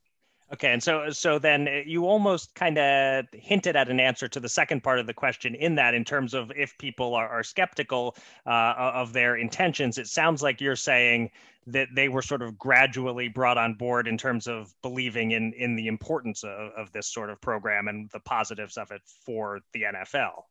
[0.52, 4.50] Okay, and so so then you almost kind of hinted at an answer to the
[4.50, 8.16] second part of the question in that, in terms of if people are, are skeptical
[8.48, 11.30] uh, of their intentions, it sounds like you're saying
[11.68, 15.76] that they were sort of gradually brought on board in terms of believing in in
[15.76, 19.84] the importance of, of this sort of program and the positives of it for the
[19.84, 20.46] NFL.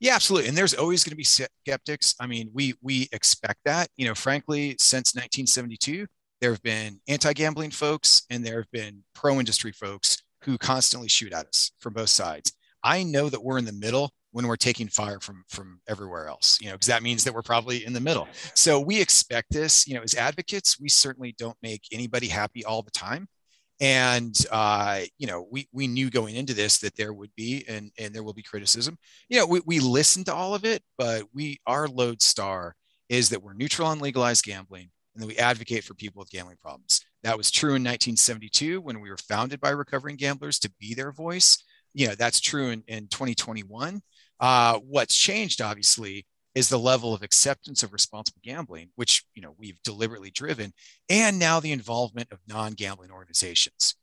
[0.00, 0.48] Yeah, absolutely.
[0.48, 2.14] And there's always going to be skeptics.
[2.18, 3.88] I mean, we we expect that.
[3.96, 6.06] You know, frankly, since 1972,
[6.40, 11.46] there have been anti-gambling folks and there have been pro-industry folks who constantly shoot at
[11.46, 12.52] us from both sides.
[12.82, 16.58] I know that we're in the middle when we're taking fire from from everywhere else
[16.60, 19.86] you know because that means that we're probably in the middle so we expect this
[19.88, 23.26] you know as advocates we certainly don't make anybody happy all the time
[23.80, 27.90] and uh, you know we we knew going into this that there would be and
[27.98, 28.98] and there will be criticism.
[29.28, 32.74] You know we, we listened to all of it but we our lodestar
[33.08, 36.58] is that we're neutral on legalized gambling and that we advocate for people with gambling
[36.62, 37.00] problems.
[37.22, 41.12] That was true in 1972 when we were founded by recovering gamblers to be their
[41.12, 41.62] voice.
[41.94, 44.00] You know that's true in, in 2021
[44.40, 49.54] uh, what's changed obviously is the level of acceptance of responsible gambling, which you know
[49.58, 50.72] we've deliberately driven,
[51.08, 53.94] and now the involvement of non-gambling organizations.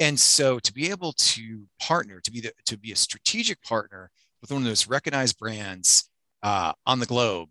[0.00, 4.10] And so to be able to partner, to be the, to be a strategic partner
[4.40, 6.10] with one of those recognized brands
[6.42, 7.48] uh, on the globe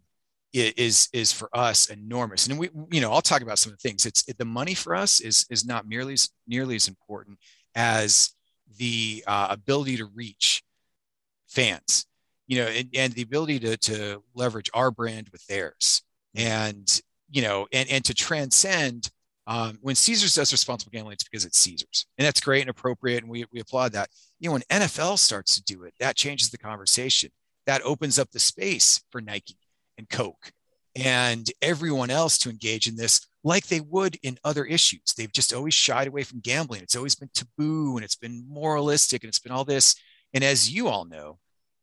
[0.54, 2.48] is is for us enormous.
[2.48, 4.06] And we, you know, I'll talk about some of the things.
[4.06, 7.39] It's it, the money for us is is not nearly as nearly as important
[7.76, 8.36] as
[8.78, 10.63] the uh, ability to reach
[11.48, 12.06] fans,
[12.47, 16.01] you know, and, and the ability to to leverage our brand with theirs,
[16.36, 19.10] and you know, and and to transcend.
[19.45, 23.23] Um, when Caesars does responsible gambling, it's because it's Caesars, and that's great and appropriate,
[23.23, 24.10] and we we applaud that.
[24.39, 27.29] You know, when NFL starts to do it, that changes the conversation.
[27.65, 29.58] That opens up the space for Nike
[29.97, 30.51] and Coke
[30.95, 35.13] and everyone else to engage in this like they would in other issues.
[35.17, 36.82] They've just always shied away from gambling.
[36.82, 39.95] It's always been taboo and it's been moralistic and it's been all this.
[40.34, 41.39] And as you all know,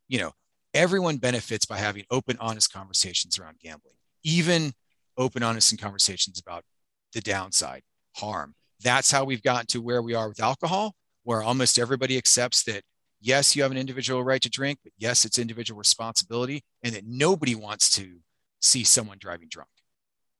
[0.08, 0.32] you know,
[0.74, 4.72] everyone benefits by having open, honest conversations around gambling, even
[5.16, 6.64] open, honest and conversations about
[7.12, 7.82] the downside,
[8.16, 8.54] harm.
[8.82, 12.82] That's how we've gotten to where we are with alcohol, where almost everybody accepts that
[13.20, 17.04] yes, you have an individual right to drink, but yes, it's individual responsibility, and that
[17.06, 18.18] nobody wants to
[18.60, 19.68] see someone driving drunk.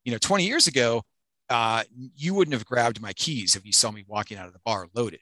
[0.04, 1.02] You know, 20 years ago,
[1.48, 1.82] uh,
[2.14, 4.86] you wouldn't have grabbed my keys if you saw me walking out of the bar
[4.94, 5.20] loaded.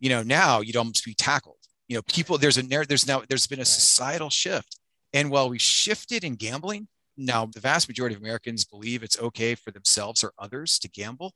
[0.00, 1.58] You know, now you'd almost be tackled.
[1.88, 4.78] You know, people there's a there's now there's been a societal shift,
[5.12, 9.54] and while we shifted in gambling, now the vast majority of Americans believe it's okay
[9.54, 11.32] for themselves or others to gamble.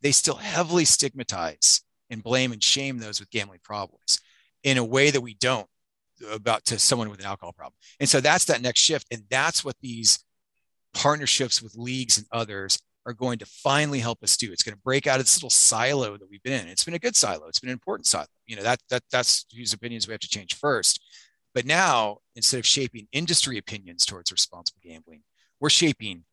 [0.00, 4.20] They still heavily stigmatize and blame and shame those with gambling problems
[4.62, 5.66] in a way that we don't
[6.30, 7.74] about to someone with an alcohol problem.
[8.00, 9.06] And so that's that next shift.
[9.10, 10.24] And that's what these
[10.94, 14.52] partnerships with leagues and others are going to finally help us do.
[14.52, 16.68] It's going to break out of this little silo that we've been in.
[16.68, 17.48] It's been a good silo.
[17.48, 18.26] It's been an important silo.
[18.46, 21.02] You know, that, that that's whose opinions we have to change first.
[21.54, 25.22] But now, instead of shaping industry opinions towards responsible gambling,
[25.58, 26.24] we're shaping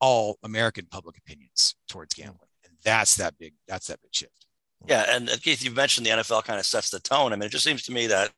[0.00, 2.48] all American public opinions towards gambling.
[2.64, 4.46] And that's that big, that's that big shift.
[4.86, 7.34] Yeah, and Keith, you mentioned the NFL kind of sets the tone.
[7.34, 8.30] I mean, it just seems to me that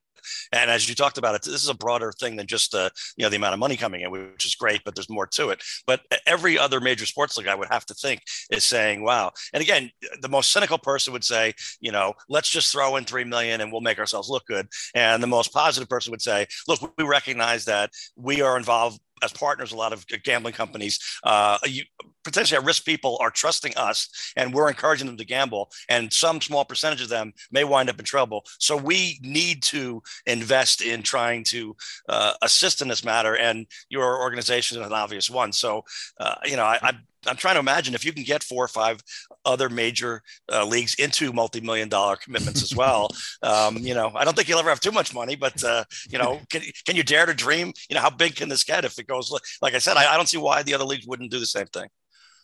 [0.52, 3.24] and as you talked about it, this is a broader thing than just uh, you
[3.24, 5.62] know the amount of money coming in, which is great, but there's more to it.
[5.86, 9.62] But every other major sports league, I would have to think, is saying, "Wow." And
[9.62, 13.60] again, the most cynical person would say, "You know, let's just throw in three million
[13.60, 17.04] and we'll make ourselves look good." And the most positive person would say, "Look, we
[17.04, 21.84] recognize that we are involved as partners, a lot of gambling companies, uh, you,
[22.24, 25.70] potentially at risk people are trusting us and we're encouraging them to gamble.
[25.88, 28.44] And some small percentage of them may wind up in trouble.
[28.58, 31.76] So we need to invest in trying to
[32.08, 33.36] uh, assist in this matter.
[33.36, 35.52] And your organization is an obvious one.
[35.52, 35.84] So,
[36.18, 36.92] uh, you know, I, I
[37.26, 39.00] I'm trying to imagine if you can get four or five
[39.44, 43.10] other major uh, leagues into multi-million dollar commitments as well.
[43.42, 46.18] um, you know, I don't think you'll ever have too much money, but uh, you
[46.18, 47.72] know, can, can you dare to dream?
[47.88, 49.32] You know, how big can this get if it goes?
[49.60, 51.66] Like I said, I, I don't see why the other leagues wouldn't do the same
[51.66, 51.88] thing.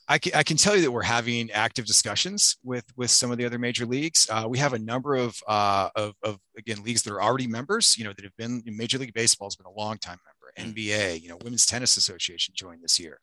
[0.09, 3.39] I can, I can tell you that we're having active discussions with with some of
[3.39, 4.29] the other major leagues.
[4.31, 7.97] Uh, we have a number of, uh, of, of again leagues that are already members.
[7.99, 10.36] You know that have been Major League Baseball has been a long time member.
[10.59, 13.21] NBA, you know, Women's Tennis Association joined this year.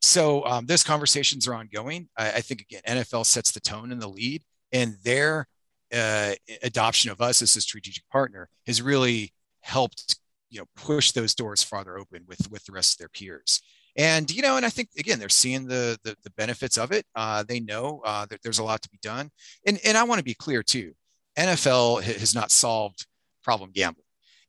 [0.00, 2.08] So um, those conversations are ongoing.
[2.16, 4.42] I, I, think again, NFL sets the tone and the lead,
[4.72, 5.46] and their
[5.92, 10.18] uh, adoption of us as a strategic partner has really helped,
[10.50, 13.60] you know, push those doors farther open with with the rest of their peers.
[13.96, 17.06] And you know, and I think again, they're seeing the the, the benefits of it.
[17.14, 19.30] Uh, they know uh, that there's a lot to be done,
[19.66, 20.92] and and I want to be clear too.
[21.38, 23.06] NFL has not solved
[23.42, 24.03] problem gambling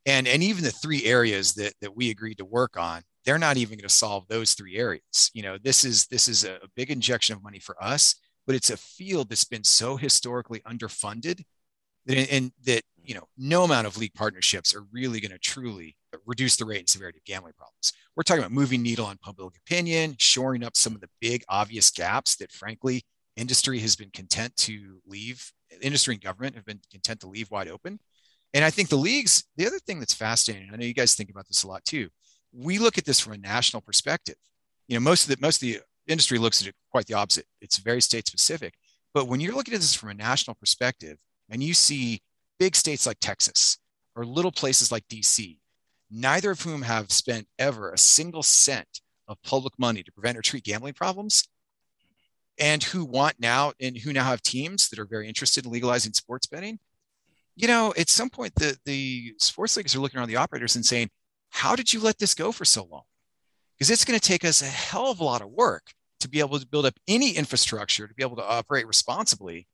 [0.06, 3.58] and and even the three areas that that we agreed to work on they're not
[3.58, 5.32] even going to solve those three areas.
[5.34, 8.16] You know this is this is a big injection of money for us
[8.46, 11.44] but it's a field that's been so historically underfunded
[12.06, 15.96] that and that you know no amount of league partnerships are really going to truly
[16.26, 17.94] reduce the rate and severity of gambling problems.
[18.16, 21.90] We're talking about moving needle on public opinion shoring up some of the big obvious
[21.90, 23.04] gaps that frankly
[23.36, 27.68] industry has been content to leave industry and government have been content to leave wide
[27.68, 28.00] open
[28.56, 31.30] and I think the leagues, the other thing that's fascinating, I know you guys think
[31.30, 32.08] about this a lot too.
[32.54, 34.38] We look at this from a national perspective.
[34.88, 37.48] You know, most of the most of the industry looks at it quite the opposite.
[37.60, 38.76] It's very state specific.
[39.14, 41.18] But when you're looking at this from a national perspective
[41.50, 42.22] and you see
[42.58, 43.78] big states like Texas
[44.16, 45.58] or little places like DC,
[46.10, 50.42] neither of whom have spent ever a single cent of public money to prevent or
[50.42, 51.46] treat gambling problems,
[52.58, 56.14] and who want now and who now have teams that are very interested in legalizing
[56.14, 56.80] sports betting,
[57.56, 60.86] you know, at some point the the sports leagues are looking around the operators and
[60.86, 61.10] saying,
[61.50, 63.04] "How did you let this go for so long?"
[63.78, 66.40] Because it's going to take us a hell of a lot of work to be
[66.40, 69.68] able to build up any infrastructure to be able to operate responsibly.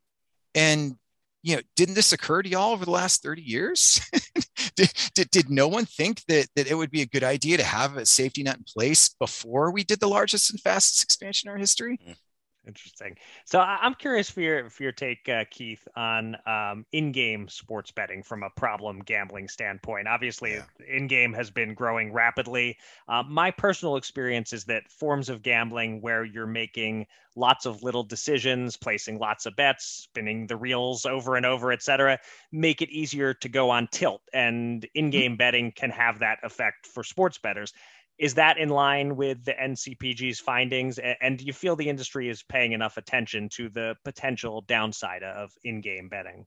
[0.55, 0.97] And
[1.43, 3.99] you know, didn't this occur to y'all over the last 30 years?
[4.75, 7.63] did, did, did no one think that, that it would be a good idea to
[7.63, 11.53] have a safety net in place before we did the largest and fastest expansion in
[11.53, 11.97] our history?
[12.07, 12.15] Mm.
[12.61, 12.69] Mm-hmm.
[12.69, 13.17] Interesting.
[13.45, 18.23] So I'm curious for your for your take, uh, Keith, on um, in-game sports betting
[18.23, 20.07] from a problem gambling standpoint.
[20.07, 20.63] Obviously, yeah.
[20.87, 22.77] in-game has been growing rapidly.
[23.07, 28.03] Uh, my personal experience is that forms of gambling where you're making lots of little
[28.03, 32.19] decisions, placing lots of bets, spinning the reels over and over, etc.,
[32.51, 34.21] make it easier to go on tilt.
[34.33, 35.37] And in-game mm-hmm.
[35.37, 37.73] betting can have that effect for sports bettors.
[38.21, 40.99] Is that in line with the NCPG's findings?
[40.99, 45.51] And do you feel the industry is paying enough attention to the potential downside of
[45.63, 46.45] in-game betting?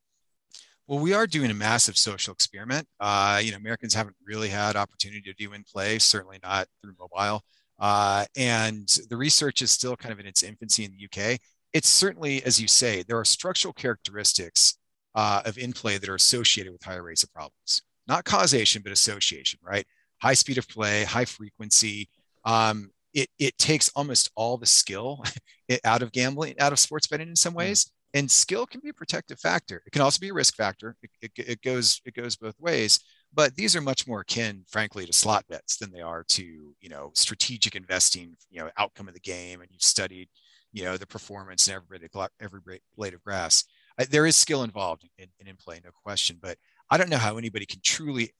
[0.86, 2.86] Well, we are doing a massive social experiment.
[3.00, 6.94] Uh, you know, Americans haven't really had opportunity to do in play, certainly not through
[6.96, 7.42] mobile.
[7.80, 11.40] Uh, and the research is still kind of in its infancy in the UK.
[11.72, 14.78] It's certainly, as you say, there are structural characteristics
[15.16, 17.82] uh, of in play that are associated with higher rates of problems.
[18.06, 19.84] Not causation, but association, right?
[20.24, 22.08] High speed of play, high frequency.
[22.46, 25.22] Um, it, it takes almost all the skill
[25.84, 27.58] out of gambling, out of sports betting in some hmm.
[27.58, 27.92] ways.
[28.14, 29.82] And skill can be a protective factor.
[29.86, 30.96] It can also be a risk factor.
[31.02, 33.00] It, it, it goes it goes both ways.
[33.34, 36.44] But these are much more akin, frankly, to slot bets than they are to
[36.80, 38.36] you know strategic investing.
[38.50, 40.28] You know, outcome of the game, and you've studied
[40.72, 42.08] you know the performance and every
[42.40, 43.64] every blade of grass.
[43.98, 46.38] I, there is skill involved in, in, in play, no question.
[46.40, 46.56] But
[46.90, 48.30] I don't know how anybody can truly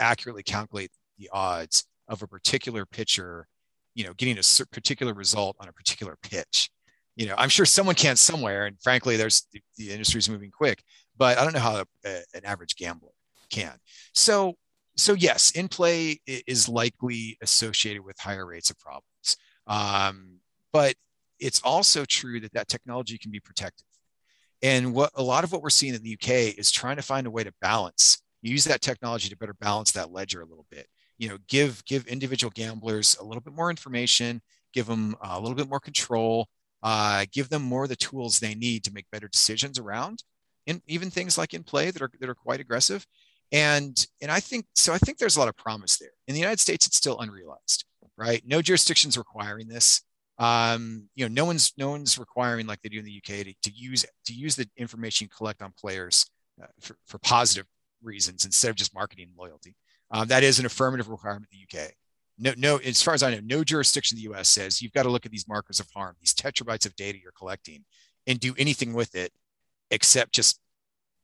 [0.00, 3.46] accurately calculate the odds of a particular pitcher,
[3.94, 6.70] you know, getting a particular result on a particular pitch.
[7.16, 10.50] You know, I'm sure someone can somewhere, and frankly, there's the, the industry is moving
[10.50, 10.82] quick,
[11.16, 13.10] but I don't know how a, an average gambler
[13.50, 13.74] can.
[14.14, 14.54] So,
[14.96, 19.36] so yes, in play is likely associated with higher rates of problems,
[19.66, 20.38] um,
[20.72, 20.94] but
[21.38, 23.86] it's also true that that technology can be protective.
[24.62, 27.26] And what a lot of what we're seeing in the UK is trying to find
[27.26, 30.86] a way to balance use that technology to better balance that ledger a little bit.
[31.18, 34.40] You know give give individual gamblers a little bit more information
[34.72, 36.46] give them a little bit more control
[36.82, 40.22] uh, give them more of the tools they need to make better decisions around
[40.66, 43.06] and even things like in play that are that are quite aggressive.
[43.52, 46.12] And and i think so i think there's a lot of promise there.
[46.26, 47.84] In the united states it's still unrealized
[48.20, 48.42] right?
[48.46, 50.02] No jurisdictions requiring this.
[50.38, 53.54] Um, you know no one's no one's requiring like they do in the uk to,
[53.62, 56.24] to use to use the information you collect on players
[56.62, 57.66] uh, for, for positive
[58.02, 59.76] reasons instead of just marketing loyalty.
[60.10, 61.92] Um, that is an affirmative requirement in the UK.
[62.38, 65.02] No, no, as far as I know, no jurisdiction in the US says you've got
[65.04, 67.84] to look at these markers of harm, these tetrabytes of data you're collecting,
[68.26, 69.32] and do anything with it
[69.90, 70.58] except just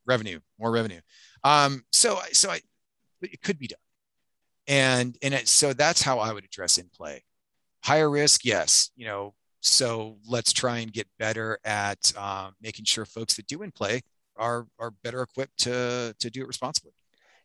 [0.05, 1.01] revenue, more revenue.
[1.43, 2.61] Um, so, so I,
[3.21, 3.79] it could be done,
[4.67, 7.23] and and it, so that's how I would address in play.
[7.83, 9.33] Higher risk, yes, you know.
[9.61, 14.01] So let's try and get better at um, making sure folks that do in play
[14.37, 16.91] are are better equipped to to do it responsibly.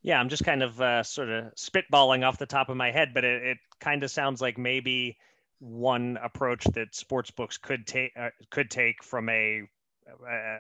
[0.03, 3.11] Yeah, I'm just kind of uh, sort of spitballing off the top of my head,
[3.15, 5.17] but it, it kind of sounds like maybe
[5.61, 9.63] one approach that sports books could take uh, could take from a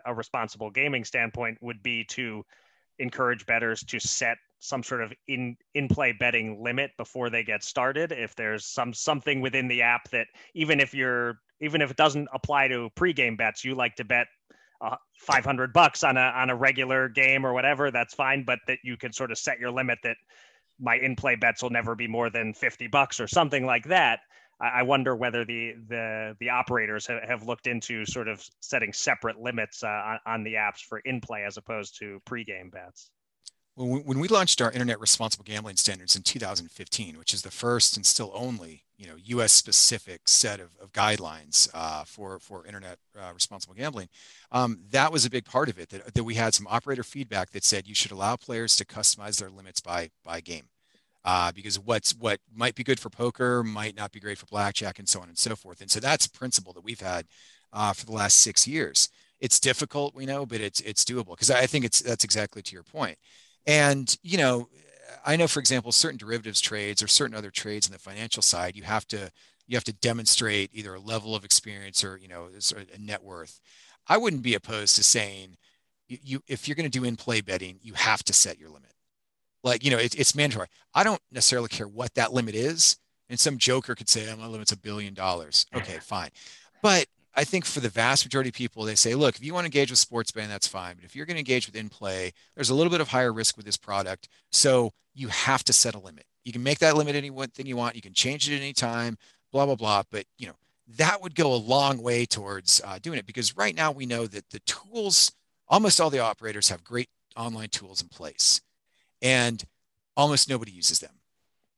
[0.06, 2.44] a responsible gaming standpoint would be to
[2.98, 7.64] encourage bettors to set some sort of in in play betting limit before they get
[7.64, 11.96] started if there's some something within the app that even if you're even if it
[11.96, 14.28] doesn't apply to pregame bets you like to bet
[14.82, 18.78] uh, 500 bucks on a on a regular game or whatever that's fine but that
[18.82, 20.16] you could sort of set your limit that
[20.80, 24.20] my in-play bets will never be more than 50 bucks or something like that
[24.62, 29.40] I wonder whether the the the operators have, have looked into sort of setting separate
[29.40, 33.10] limits uh, on, on the apps for in play as opposed to pre-game bets.
[33.74, 37.50] When we, when we launched our internet responsible gambling standards in 2015, which is the
[37.50, 39.52] first and still only you know U.S.
[39.52, 44.08] specific set of, of guidelines uh, for for internet uh, responsible gambling,
[44.50, 45.88] um, that was a big part of it.
[45.88, 49.38] That, that we had some operator feedback that said you should allow players to customize
[49.38, 50.68] their limits by by game.
[51.24, 54.98] Uh, because what's what might be good for poker might not be great for blackjack
[54.98, 55.80] and so on and so forth.
[55.80, 57.26] And so that's a principle that we've had
[57.72, 59.08] uh, for the last six years.
[59.40, 62.72] It's difficult, we know, but it's it's doable because I think it's that's exactly to
[62.74, 63.18] your point.
[63.66, 64.68] And, you know,
[65.24, 68.76] I know, for example, certain derivatives trades or certain other trades in the financial side,
[68.76, 69.30] you have to
[69.68, 72.48] you have to demonstrate either a level of experience or you know
[72.94, 73.60] a net worth.
[74.08, 75.56] I wouldn't be opposed to saying
[76.08, 78.68] you, you if you're going to do in play betting, you have to set your
[78.68, 78.92] limit.
[79.62, 80.68] Like you know, it, it's mandatory.
[80.94, 82.98] I don't necessarily care what that limit is.
[83.28, 85.64] And some joker could say, oh, my limit's a billion dollars.
[85.74, 86.28] Okay, fine.
[86.82, 89.64] But I think for the vast majority of people, they say, look, if you want
[89.64, 90.96] to engage with sports betting, that's fine.
[90.96, 93.32] But if you're going to engage with in play, there's a little bit of higher
[93.32, 94.28] risk with this product.
[94.50, 96.24] So you have to set a limit.
[96.44, 97.96] You can make that limit anything you want.
[97.96, 99.16] You can change it at any time,
[99.50, 100.02] blah, blah, blah.
[100.10, 100.54] But, you know,
[100.96, 104.26] that would go a long way towards uh, doing it because right now we know
[104.26, 105.32] that the tools,
[105.68, 108.60] almost all the operators have great online tools in place
[109.22, 109.64] and
[110.16, 111.14] almost nobody uses them.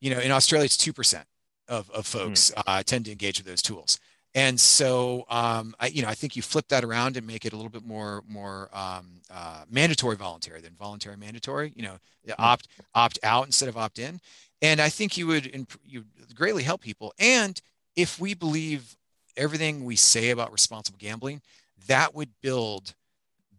[0.00, 1.22] You know, in Australia, it's 2%
[1.68, 2.62] of, of folks mm.
[2.66, 4.00] uh, tend to engage with those tools
[4.34, 7.52] And so, um, I, you know, I think you flip that around and make it
[7.52, 11.72] a little bit more more um, uh, mandatory voluntary than voluntary mandatory.
[11.76, 11.98] You know,
[12.38, 14.20] opt opt out instead of opt in.
[14.60, 16.04] And I think you would imp- you
[16.34, 17.14] greatly help people.
[17.18, 17.60] And
[17.94, 18.96] if we believe
[19.36, 21.40] everything we say about responsible gambling,
[21.86, 22.94] that would build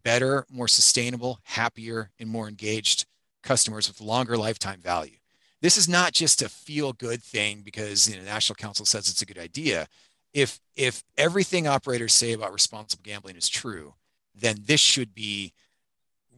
[0.03, 3.05] better, more sustainable, happier, and more engaged
[3.43, 5.17] customers with longer lifetime value.
[5.61, 9.07] This is not just a feel good thing because you know, the National Council says
[9.07, 9.87] it's a good idea
[10.35, 13.95] if if everything operators say about responsible gambling is true,
[14.35, 15.53] then this should be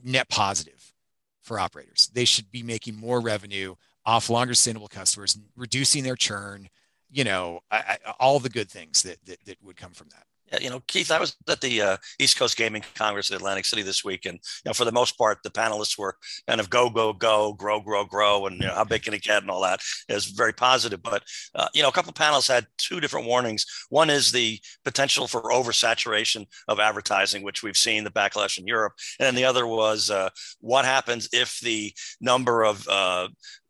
[0.04, 0.94] net positive
[1.42, 2.10] for operators.
[2.14, 3.76] They should be making more revenue
[4.06, 6.70] off longer sustainable customers, reducing their churn,
[7.10, 10.28] you know, I, I, all the good things that, that, that would come from that.
[10.52, 13.66] Yeah, you know, Keith, I was at the uh, East Coast Gaming Congress in Atlantic
[13.66, 16.16] City this week, and you know, for the most part, the panelists were
[16.48, 19.24] kind of go, go, go, grow, grow, grow, and you know, how big can it
[19.24, 19.82] get, and all that.
[20.10, 21.04] Was very positive.
[21.04, 21.24] But
[21.54, 23.66] uh, you know, a couple of panels had two different warnings.
[23.90, 28.94] One is the potential for oversaturation of advertising, which we've seen the backlash in Europe,
[29.20, 30.30] and then the other was uh,
[30.62, 33.28] what happens if the number of uh,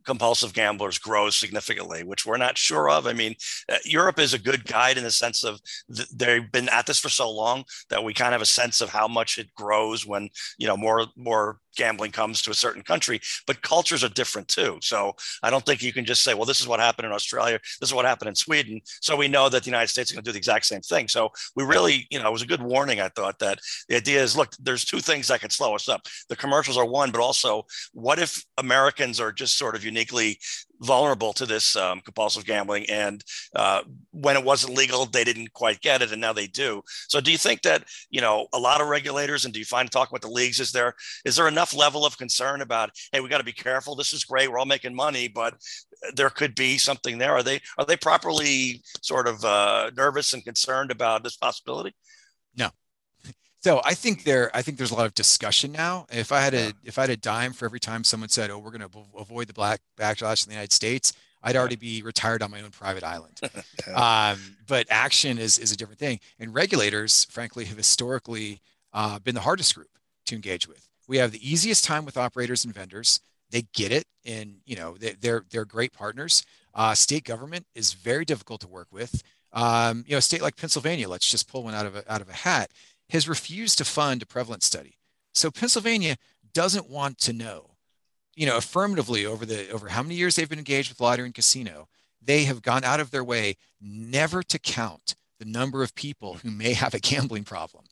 [0.07, 3.05] compulsive gamblers grows significantly, which we're not sure of.
[3.05, 3.35] I mean,
[3.69, 5.59] uh, Europe is a good guide in the sense of
[5.93, 8.79] th- they've been at this for so long that we kind of have a sense
[8.79, 12.81] of how much it grows when you know more more gambling comes to a certain
[12.81, 13.21] country.
[13.45, 14.79] But cultures are different too.
[14.81, 17.59] So I don't think you can just say, well, this is what happened in Australia,
[17.79, 18.81] this is what happened in Sweden.
[19.01, 21.07] So we know that the United States is going to do the exact same thing.
[21.07, 22.99] So we really, you know, it was a good warning.
[22.99, 26.07] I thought that the idea is, look, there's two things that could slow us up.
[26.29, 30.39] The commercials are one, but also what if Americans are just sort of uniquely
[30.81, 32.89] vulnerable to this um, compulsive gambling.
[32.89, 33.23] And
[33.55, 36.81] uh, when it wasn't legal, they didn't quite get it, and now they do.
[37.07, 39.91] So, do you think that you know a lot of regulators, and do you find
[39.91, 40.93] talking with the leagues, is there
[41.25, 43.95] is there enough level of concern about, hey, we got to be careful.
[43.95, 44.51] This is great.
[44.51, 45.55] We're all making money, but
[46.13, 47.33] there could be something there.
[47.33, 51.95] Are they are they properly sort of uh, nervous and concerned about this possibility?
[52.55, 52.69] No,
[53.67, 56.07] so I think there, I think there's a lot of discussion now.
[56.09, 58.59] If I had a, if I had a dime for every time someone said, "Oh,
[58.59, 61.11] we're going to avoid the black backlash in the United States,"
[61.43, 63.41] I'd already be retired on my own private island.
[63.93, 68.61] um, but action is is a different thing, and regulators, frankly, have historically
[68.93, 69.89] uh, been the hardest group
[70.27, 70.87] to engage with.
[71.09, 73.19] We have the easiest time with operators and vendors.
[73.49, 76.41] They get it, and you know they, they're they're great partners.
[76.73, 79.23] Uh, state government is very difficult to work with.
[79.51, 82.21] Um, you know, a state like Pennsylvania, let's just pull one out of a, out
[82.21, 82.71] of a hat
[83.09, 84.97] has refused to fund a prevalence study.
[85.33, 86.17] So Pennsylvania
[86.53, 87.71] doesn't want to know,
[88.35, 91.35] you know, affirmatively over the over how many years they've been engaged with lottery and
[91.35, 91.87] casino.
[92.21, 96.49] They have gone out of their way never to count the number of people who
[96.49, 97.85] may have a gambling problem.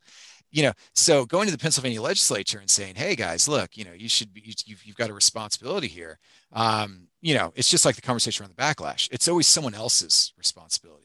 [0.52, 3.94] You know, so going to the Pennsylvania legislature and saying, "Hey guys, look, you know,
[3.94, 6.18] you should be, you've, you've got a responsibility here."
[6.54, 9.10] Um, you know, it's just like the conversation around the backlash.
[9.12, 11.05] It's always someone else's responsibility.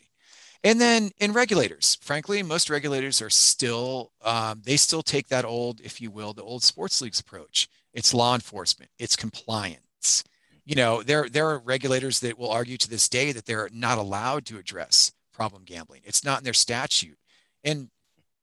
[0.62, 5.80] And then in regulators, frankly, most regulators are still, um, they still take that old,
[5.80, 7.68] if you will, the old sports leagues approach.
[7.94, 10.22] It's law enforcement, it's compliance.
[10.66, 13.98] You know, there, there are regulators that will argue to this day that they're not
[13.98, 16.02] allowed to address problem gambling.
[16.04, 17.16] It's not in their statute.
[17.64, 17.88] And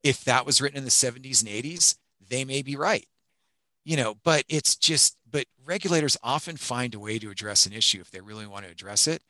[0.04, 1.96] if that was written in the 70s and 80s,
[2.28, 3.06] they may be right.
[3.86, 8.02] You know, but it's just, but regulators often find a way to address an issue
[8.02, 9.22] if they really want to address it.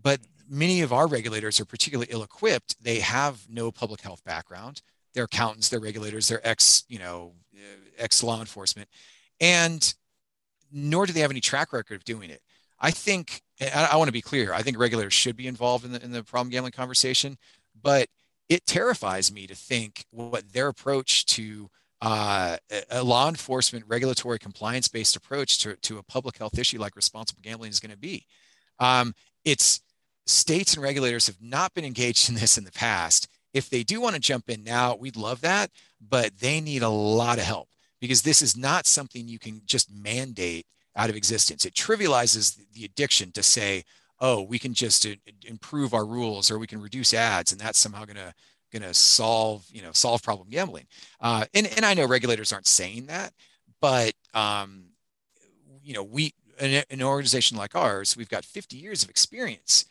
[0.00, 2.82] But many of our regulators are particularly ill-equipped.
[2.82, 4.82] They have no public health background.
[5.14, 7.32] They're accountants, they're regulators, they're ex, you know,
[7.98, 8.88] ex law enforcement,
[9.40, 9.94] and
[10.72, 12.42] nor do they have any track record of doing it.
[12.80, 14.52] I think I, I want to be clear.
[14.52, 17.38] I think regulators should be involved in the in the problem gambling conversation,
[17.80, 18.08] but
[18.48, 21.70] it terrifies me to think what their approach to
[22.02, 22.56] uh,
[22.90, 27.40] a law enforcement regulatory compliance based approach to, to a public health issue like responsible
[27.42, 28.26] gambling is going to be.
[28.78, 29.14] Um,
[29.44, 29.80] it's
[30.26, 33.28] states and regulators have not been engaged in this in the past.
[33.52, 35.70] If they do want to jump in now, we'd love that,
[36.00, 37.68] but they need a lot of help
[38.00, 40.66] because this is not something you can just mandate
[40.96, 41.64] out of existence.
[41.64, 43.84] It trivializes the addiction to say,
[44.20, 45.06] oh, we can just
[45.46, 48.34] improve our rules or we can reduce ads and that's somehow going to
[48.72, 50.86] going to solve you know solve problem gambling
[51.20, 53.32] uh, and, and i know regulators aren't saying that
[53.80, 54.86] but um,
[55.82, 59.84] you know we an, an organization like ours we've got 50 years of experience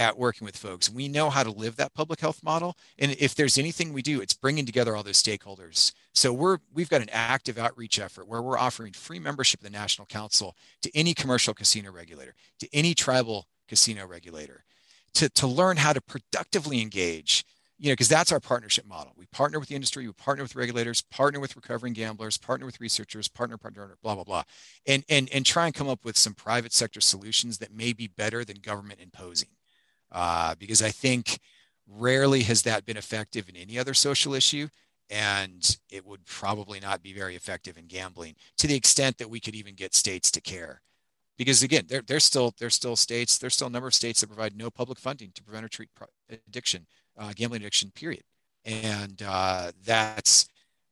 [0.00, 0.88] at working with folks.
[0.88, 2.74] We know how to live that public health model.
[2.98, 5.92] And if there's anything we do, it's bringing together all those stakeholders.
[6.14, 9.70] So we're we've got an active outreach effort where we're offering free membership of the
[9.70, 14.64] National Council to any commercial casino regulator, to any tribal casino regulator,
[15.14, 17.44] to, to learn how to productively engage.
[17.78, 19.14] You know, because that's our partnership model.
[19.16, 22.78] We partner with the industry, we partner with regulators, partner with recovering gamblers, partner with
[22.78, 24.42] researchers, partner, partner, blah, blah, blah.
[24.86, 28.06] And and and try and come up with some private sector solutions that may be
[28.06, 29.48] better than government imposing
[30.12, 31.38] uh, because I think
[31.86, 34.68] Rarely has that been effective in any other social issue.
[35.12, 39.40] And it would probably not be very effective in gambling to the extent that we
[39.40, 40.82] could even get states to care.
[41.36, 44.28] Because again, there, there's still there's still states, there's still a number of states that
[44.28, 45.88] provide no public funding to prevent or treat
[46.46, 46.86] addiction,
[47.18, 48.22] uh, gambling addiction, period.
[48.64, 50.48] And uh, that's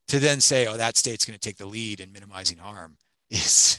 [0.08, 2.96] to then say, oh, that state's going to take the lead in minimizing harm
[3.30, 3.78] is,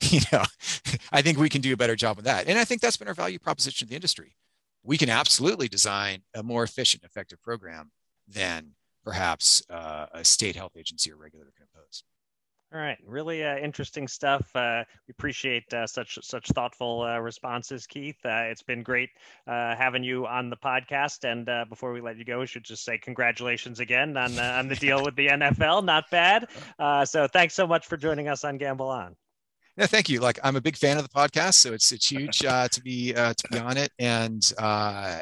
[0.00, 0.42] you know,
[1.12, 2.48] I think we can do a better job of that.
[2.48, 4.34] And I think that's been our value proposition to the industry.
[4.86, 7.90] We can absolutely design a more efficient, effective program
[8.28, 8.72] than
[9.04, 12.04] perhaps uh, a state health agency or regulator can impose.
[12.74, 14.48] All right, really uh, interesting stuff.
[14.54, 18.18] Uh, we appreciate uh, such such thoughtful uh, responses, Keith.
[18.24, 19.10] Uh, it's been great
[19.46, 21.24] uh, having you on the podcast.
[21.24, 24.74] And before we let you go, we should just say congratulations again on on the
[24.74, 25.84] deal with the NFL.
[25.84, 26.48] Not bad.
[27.08, 29.16] so thanks so much for joining us on Gamble On.
[29.76, 30.20] Yeah, thank you.
[30.20, 33.48] Like I'm a big fan of the podcast, so it's it's huge to be to
[33.50, 33.92] be on it.
[33.98, 34.42] And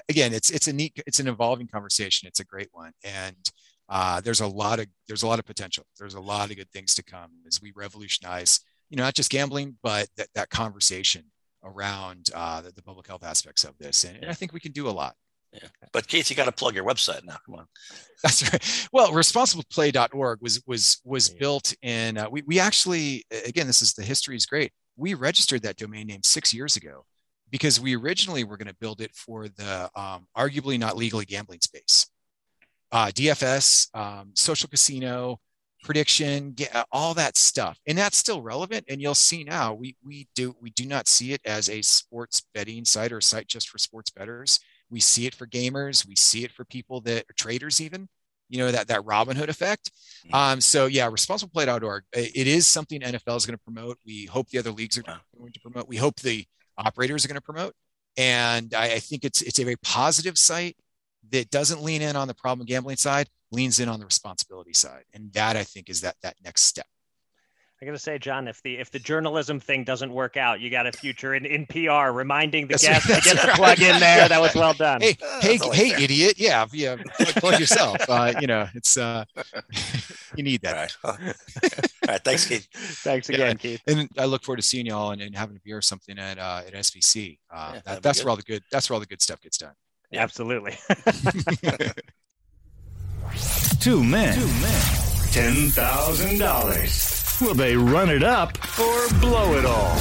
[0.08, 2.28] again, it's it's a neat, it's an evolving conversation.
[2.28, 3.50] It's a great one, and
[3.88, 5.84] uh, there's a lot of there's a lot of potential.
[5.98, 9.30] There's a lot of good things to come as we revolutionize, you know, not just
[9.30, 11.24] gambling, but that, that conversation
[11.62, 14.04] around uh, the, the, public health aspects of this.
[14.04, 15.14] And, and, I think we can do a lot.
[15.54, 15.68] Yeah.
[15.92, 17.36] But Keith, you got to plug your website now.
[17.46, 17.66] Come on.
[18.22, 18.88] That's right.
[18.92, 21.36] Well, responsibleplay.org was was was yeah.
[21.38, 22.18] built in.
[22.18, 24.72] Uh, we we actually again, this is the history is great.
[24.96, 27.04] We registered that domain name six years ago
[27.50, 31.60] because we originally were going to build it for the um, arguably not legally gambling
[31.60, 32.08] space
[32.94, 35.40] uh, DFS, um, social casino,
[35.82, 38.84] prediction, uh, all that stuff, and that's still relevant.
[38.88, 42.42] And you'll see now we we do we do not see it as a sports
[42.54, 44.60] betting site or site just for sports bettors.
[44.94, 46.06] We see it for gamers.
[46.06, 48.08] We see it for people that are traders, even
[48.48, 49.90] you know that that Robinhood effect.
[50.26, 50.34] Mm-hmm.
[50.34, 52.04] Um, so yeah, responsibleplay.org.
[52.12, 53.98] It is something NFL is going to promote.
[54.06, 55.88] We hope the other leagues are going to promote.
[55.88, 56.46] We hope the
[56.78, 57.74] operators are going to promote.
[58.16, 60.76] And I, I think it's it's a very positive site
[61.30, 65.02] that doesn't lean in on the problem gambling side, leans in on the responsibility side.
[65.12, 66.86] And that I think is that that next step.
[67.84, 70.86] I gotta say, John, if the if the journalism thing doesn't work out, you got
[70.86, 73.46] a future in, in PR, reminding the guests to get right.
[73.46, 74.26] the plug in there.
[74.26, 75.02] That was well done.
[75.02, 76.36] Hey, hey, hey, idiot!
[76.38, 77.98] Yeah, yeah, plug, plug yourself.
[78.14, 79.24] Uh, you know, it's uh,
[80.36, 80.96] you need that.
[81.02, 81.34] All right.
[81.62, 82.22] All right.
[82.22, 82.68] Thanks, Keith.
[82.72, 83.54] Thanks again, yeah.
[83.54, 83.82] Keith.
[83.88, 86.38] And I look forward to seeing y'all and, and having a beer or something at
[86.38, 87.38] uh, at SBC.
[87.52, 89.58] Uh, yeah, that, that's where all the good that's where all the good stuff gets
[89.58, 89.72] done.
[90.12, 90.76] Absolutely.
[93.80, 94.34] Two men.
[94.34, 94.80] Two men.
[95.32, 97.23] Ten thousand dollars.
[97.40, 99.96] Will they run it up or blow it all?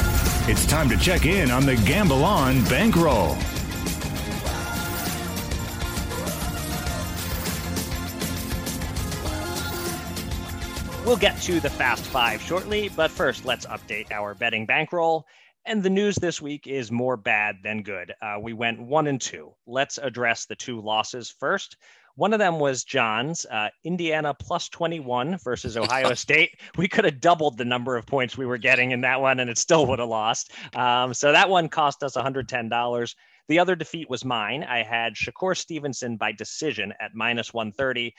[0.48, 3.36] It's time to check in on the Gamble On bankroll.
[11.04, 15.26] We'll get to the Fast Five shortly, but first, let's update our betting bankroll.
[15.66, 18.14] And the news this week is more bad than good.
[18.22, 19.54] Uh, we went one and two.
[19.66, 21.78] Let's address the two losses first.
[22.16, 26.60] One of them was John's uh, Indiana plus 21 versus Ohio State.
[26.78, 29.50] We could have doubled the number of points we were getting in that one, and
[29.50, 30.52] it still would have lost.
[30.76, 33.16] Um, so that one cost us $110.
[33.48, 34.64] The other defeat was mine.
[34.64, 38.14] I had Shakur Stevenson by decision at minus 130.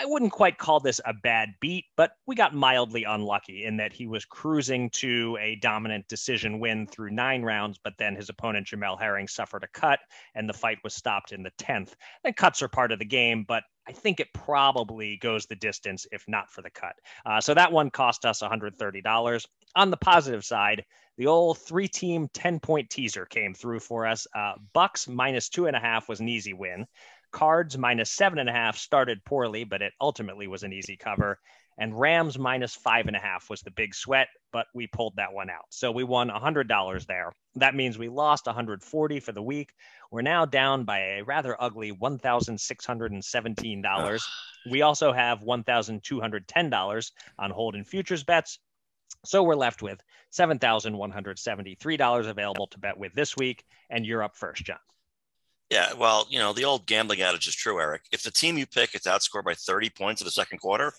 [0.00, 3.92] I wouldn't quite call this a bad beat, but we got mildly unlucky in that
[3.92, 8.68] he was cruising to a dominant decision win through nine rounds, but then his opponent,
[8.68, 9.98] Jamel Herring, suffered a cut
[10.36, 11.94] and the fight was stopped in the 10th.
[12.22, 16.06] And cuts are part of the game, but I think it probably goes the distance
[16.12, 16.94] if not for the cut.
[17.26, 19.46] Uh, so that one cost us $130.
[19.74, 20.84] On the positive side,
[21.16, 24.28] the old three team 10 point teaser came through for us.
[24.32, 26.86] Uh, Bucks minus two and a half was an easy win.
[27.30, 31.38] Cards minus seven and a half started poorly, but it ultimately was an easy cover.
[31.80, 35.32] And Rams minus five and a half was the big sweat, but we pulled that
[35.32, 35.66] one out.
[35.70, 37.32] So we won $100 there.
[37.54, 39.72] That means we lost 140 for the week.
[40.10, 44.22] We're now down by a rather ugly $1,617.
[44.70, 48.58] we also have $1,210 on hold and futures bets.
[49.24, 50.02] So we're left with
[50.32, 53.64] $7,173 available to bet with this week.
[53.88, 54.78] And you're up first, John.
[55.70, 58.02] Yeah, well, you know, the old gambling adage is true, Eric.
[58.10, 60.94] If the team you pick is outscored by 30 points in the second quarter,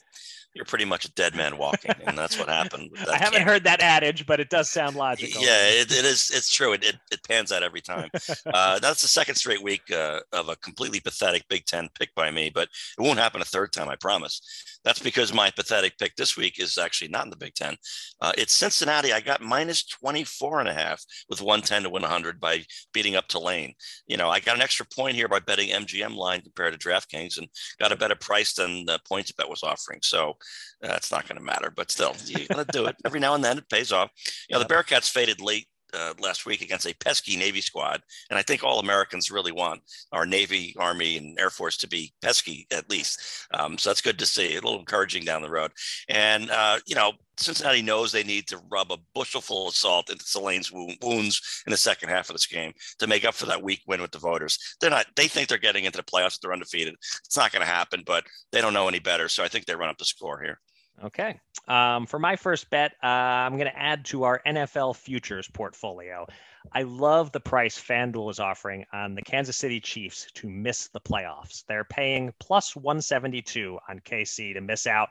[0.53, 2.89] you're pretty much a dead man walking, and that's what happened.
[3.09, 5.41] I haven't heard that adage, but it does sound logical.
[5.41, 6.31] Yeah, it, it is.
[6.33, 6.73] It's true.
[6.73, 8.09] It, it, it pans out every time.
[8.45, 12.31] Uh, that's the second straight week uh, of a completely pathetic Big Ten pick by
[12.31, 12.67] me, but
[12.97, 13.89] it won't happen a third time.
[13.89, 14.41] I promise.
[14.83, 17.75] That's because my pathetic pick this week is actually not in the Big Ten.
[18.21, 19.13] Uh, it's Cincinnati.
[19.13, 22.63] I got minus 24 and a half with 110 to win 100 by
[22.93, 23.73] beating up Tulane.
[24.07, 27.37] You know, I got an extra point here by betting MGM line compared to DraftKings
[27.37, 27.47] and
[27.79, 29.99] got a better price than the PointsBet was offering.
[30.03, 30.33] So
[30.81, 33.43] that's not going to matter, but still, you got to do it every now and
[33.43, 33.57] then.
[33.57, 34.09] It pays off.
[34.49, 38.37] You know, the Bearcats faded late uh, last week against a pesky Navy squad, and
[38.37, 39.81] I think all Americans really want
[40.11, 43.47] our Navy, Army, and Air Force to be pesky at least.
[43.53, 44.51] Um, so that's good to see.
[44.51, 45.71] A little encouraging down the road,
[46.07, 47.13] and uh, you know.
[47.41, 51.77] Cincinnati knows they need to rub a bushelful of salt into Tulane's wounds in the
[51.77, 54.59] second half of this game to make up for that weak win with the voters.
[54.81, 55.05] They're not.
[55.15, 56.37] They think they're getting into the playoffs.
[56.41, 56.95] They're undefeated.
[56.95, 59.29] It's not going to happen, but they don't know any better.
[59.29, 60.59] So I think they run up the score here.
[61.03, 61.39] Okay.
[61.67, 66.25] Um, for my first bet, uh, I'm going to add to our NFL futures portfolio.
[66.73, 70.99] I love the price FanDuel is offering on the Kansas City Chiefs to miss the
[70.99, 71.63] playoffs.
[71.67, 75.09] They're paying plus 172 on KC to miss out.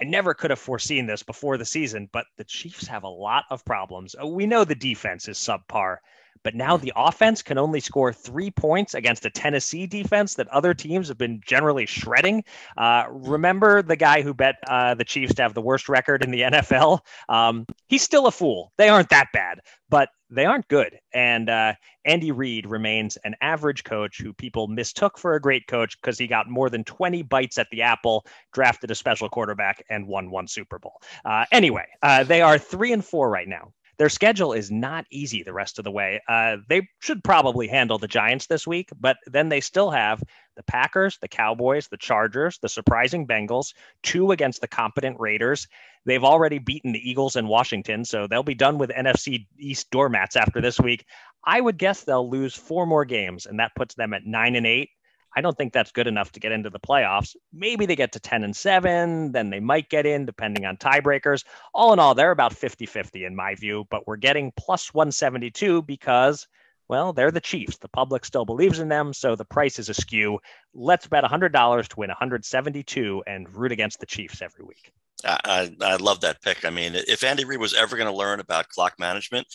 [0.00, 3.44] I never could have foreseen this before the season, but the Chiefs have a lot
[3.50, 4.16] of problems.
[4.20, 5.98] Uh, we know the defense is subpar.
[6.44, 10.74] But now the offense can only score three points against a Tennessee defense that other
[10.74, 12.44] teams have been generally shredding.
[12.76, 16.30] Uh, remember the guy who bet uh, the Chiefs to have the worst record in
[16.30, 17.00] the NFL?
[17.28, 18.72] Um, he's still a fool.
[18.76, 20.98] They aren't that bad, but they aren't good.
[21.12, 21.74] And uh,
[22.04, 26.26] Andy Reid remains an average coach who people mistook for a great coach because he
[26.26, 30.48] got more than 20 bites at the apple, drafted a special quarterback, and won one
[30.48, 31.00] Super Bowl.
[31.24, 33.72] Uh, anyway, uh, they are three and four right now.
[34.02, 36.20] Their schedule is not easy the rest of the way.
[36.26, 40.20] Uh, they should probably handle the Giants this week, but then they still have
[40.56, 45.68] the Packers, the Cowboys, the Chargers, the surprising Bengals, two against the competent Raiders.
[46.04, 50.34] They've already beaten the Eagles and Washington, so they'll be done with NFC East doormats
[50.34, 51.04] after this week.
[51.44, 54.66] I would guess they'll lose four more games, and that puts them at nine and
[54.66, 54.90] eight.
[55.34, 57.36] I don't think that's good enough to get into the playoffs.
[57.52, 61.44] Maybe they get to 10 and 7, then they might get in depending on tiebreakers.
[61.74, 65.82] All in all, they're about 50 50 in my view, but we're getting plus 172
[65.82, 66.46] because,
[66.88, 67.78] well, they're the Chiefs.
[67.78, 70.38] The public still believes in them, so the price is askew.
[70.74, 74.92] Let's bet $100 to win 172 and root against the Chiefs every week.
[75.24, 76.64] I, I, love that pick.
[76.64, 79.46] I mean, if Andy Reid was ever going to learn about clock management,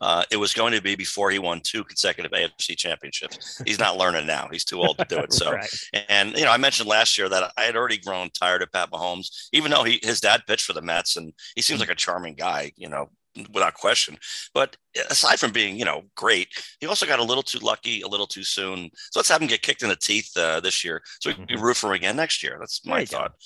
[0.00, 3.60] uh, it was going to be before he won two consecutive AFC championships.
[3.66, 4.48] He's not learning now.
[4.50, 5.28] He's too old to do it.
[5.38, 5.70] So, right.
[6.08, 8.90] and you know, I mentioned last year that I had already grown tired of Pat
[8.90, 11.94] Mahomes, even though he his dad pitched for the Mets, and he seems like a
[11.94, 12.72] charming guy.
[12.76, 13.10] You know,
[13.52, 14.18] without question.
[14.54, 14.76] But
[15.10, 16.48] aside from being, you know, great,
[16.80, 18.90] he also got a little too lucky, a little too soon.
[19.10, 21.46] So let's have him get kicked in the teeth uh, this year, so we can
[21.46, 21.64] mm-hmm.
[21.64, 22.56] root for him again next year.
[22.58, 23.32] That's my thought.
[23.32, 23.36] Go.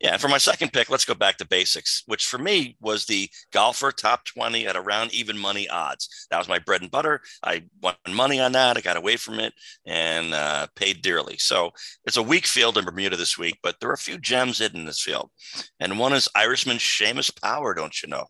[0.00, 3.30] Yeah, for my second pick, let's go back to basics, which for me was the
[3.52, 6.26] golfer top 20 at around even money odds.
[6.30, 7.20] That was my bread and butter.
[7.42, 8.76] I won money on that.
[8.76, 9.54] I got away from it
[9.86, 11.36] and uh, paid dearly.
[11.38, 11.70] So
[12.04, 14.84] it's a weak field in Bermuda this week, but there are a few gems in
[14.84, 15.30] this field.
[15.78, 18.26] And one is Irishman Seamus Power, don't you know?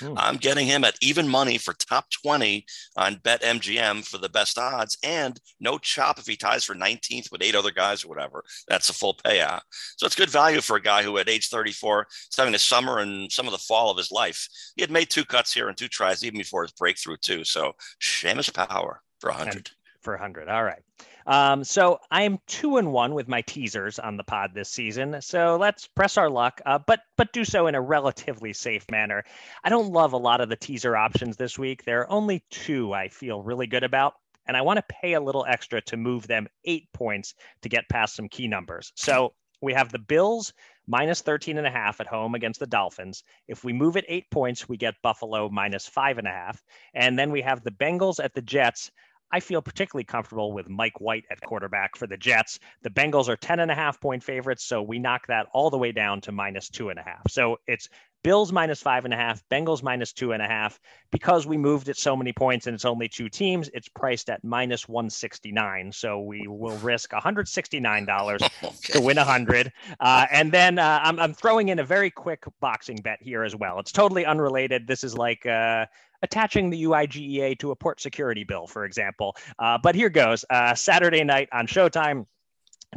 [0.00, 0.14] Hmm.
[0.16, 2.64] I'm getting him at even money for top 20
[2.96, 7.42] on BetMGM for the best odds and no chop if he ties for 19th with
[7.42, 8.44] eight other guys or whatever.
[8.68, 9.60] That's a full payout.
[9.96, 12.98] So it's good value for a guy who at age 34 is having a summer
[12.98, 14.48] and some of the fall of his life.
[14.74, 17.44] He had made two cuts here and two tries even before his breakthrough too.
[17.44, 19.70] So Seamus Power for 100.
[20.02, 20.48] For 100.
[20.48, 20.82] All right.
[21.26, 25.20] Um, so I am two and one with my teasers on the pod this season.
[25.20, 29.24] So let's press our luck, uh, but but do so in a relatively safe manner.
[29.64, 31.84] I don't love a lot of the teaser options this week.
[31.84, 34.14] There are only two I feel really good about,
[34.46, 37.88] and I want to pay a little extra to move them eight points to get
[37.88, 38.92] past some key numbers.
[38.94, 40.52] So we have the Bills
[40.86, 43.24] minus 13 and a half at home against the Dolphins.
[43.48, 46.62] If we move it eight points, we get Buffalo minus five and a half.
[46.94, 48.90] And then we have the Bengals at the Jets
[49.32, 52.58] I feel particularly comfortable with Mike White at quarterback for the Jets.
[52.82, 55.78] The Bengals are 10 and a half point favorites, so we knock that all the
[55.78, 57.22] way down to minus two and a half.
[57.28, 57.88] So it's
[58.26, 60.80] Bills minus five and a half, Bengals minus two and a half.
[61.12, 64.42] Because we moved it so many points and it's only two teams, it's priced at
[64.42, 65.92] minus 169.
[65.92, 68.92] So we will risk $169 okay.
[68.92, 69.72] to win 100.
[70.00, 73.54] Uh, and then uh, I'm, I'm, throwing in a very quick boxing bet here as
[73.54, 73.78] well.
[73.78, 74.88] It's totally unrelated.
[74.88, 75.86] This is like uh,
[76.26, 79.36] attaching the UIGEA to a port security bill, for example.
[79.60, 82.26] Uh, but here goes uh, Saturday night on Showtime.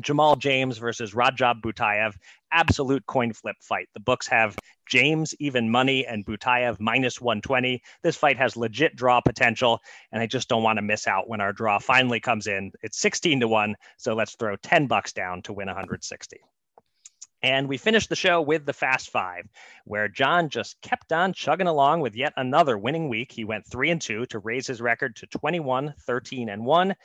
[0.01, 2.15] Jamal James versus Rajab Butayev,
[2.53, 3.89] absolute coin flip fight.
[3.93, 4.55] The books have
[4.87, 7.81] James even money and Butayev minus 120.
[8.01, 9.79] This fight has legit draw potential,
[10.11, 12.71] and I just don't want to miss out when our draw finally comes in.
[12.81, 16.39] It's 16 to 1, so let's throw 10 bucks down to win 160.
[17.41, 19.47] And we finished the show with the Fast Five,
[19.85, 23.31] where John just kept on chugging along with yet another winning week.
[23.31, 26.95] He went three and two to raise his record to 21, 13, and one.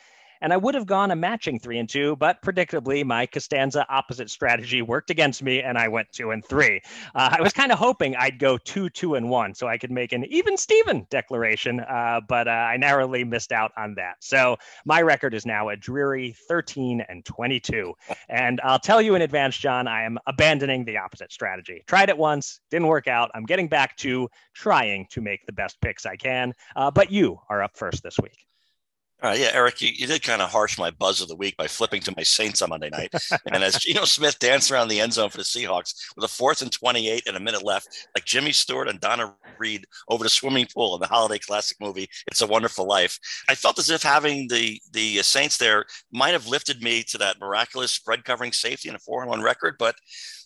[0.45, 4.29] And I would have gone a matching three and two, but predictably, my Costanza opposite
[4.29, 6.81] strategy worked against me, and I went two and three.
[7.15, 9.89] Uh, I was kind of hoping I'd go two, two, and one, so I could
[9.89, 14.17] make an even Steven declaration, uh, but uh, I narrowly missed out on that.
[14.19, 17.95] So my record is now a dreary 13 and 22.
[18.29, 21.83] And I'll tell you in advance, John, I am abandoning the opposite strategy.
[21.87, 23.31] Tried it once, didn't work out.
[23.33, 26.53] I'm getting back to trying to make the best picks I can.
[26.75, 28.44] Uh, but you are up first this week.
[29.25, 31.57] All right, yeah, Eric, you, you did kind of harsh my buzz of the week
[31.57, 33.11] by flipping to my Saints on Monday night.
[33.51, 36.61] and as Geno Smith danced around the end zone for the Seahawks with a fourth
[36.61, 40.67] and 28 and a minute left, like Jimmy Stewart and Donna Reed over the swimming
[40.71, 43.17] pool in the holiday classic movie, It's a Wonderful Life,
[43.49, 47.17] I felt as if having the, the uh, Saints there might have lifted me to
[47.17, 49.77] that miraculous spread covering safety and a 4 1 record.
[49.79, 49.95] But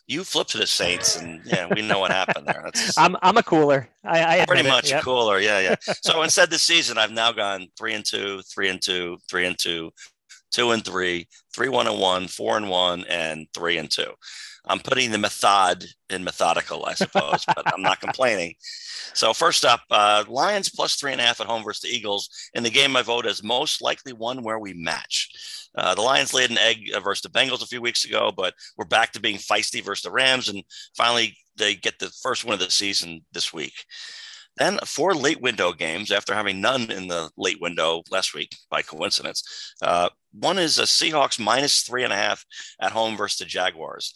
[0.09, 2.61] you flipped to the Saints, and yeah, we know what happened there.
[2.65, 3.87] That's, I'm I'm a cooler.
[4.03, 5.03] I, I pretty much yep.
[5.03, 5.39] cooler.
[5.39, 5.75] Yeah, yeah.
[6.01, 9.57] So instead, this season, I've now gone three and two, three and two, three and
[9.57, 9.91] two,
[10.51, 14.11] two and three, three one and one, four and one, and three and two.
[14.67, 18.53] I'm putting the method in methodical, I suppose, but I'm not complaining.
[19.13, 22.29] So first up, uh, Lions plus three and a half at home versus the Eagles
[22.53, 25.69] in the game I vote as most likely one where we match.
[25.75, 28.85] Uh, the Lions laid an egg versus the Bengals a few weeks ago, but we're
[28.85, 30.63] back to being feisty versus the Rams, and
[30.95, 33.73] finally they get the first win of the season this week.
[34.59, 38.81] Then four late window games after having none in the late window last week by
[38.81, 39.73] coincidence.
[39.81, 42.45] Uh, one is a Seahawks minus three and a half
[42.81, 44.13] at home versus the Jaguars.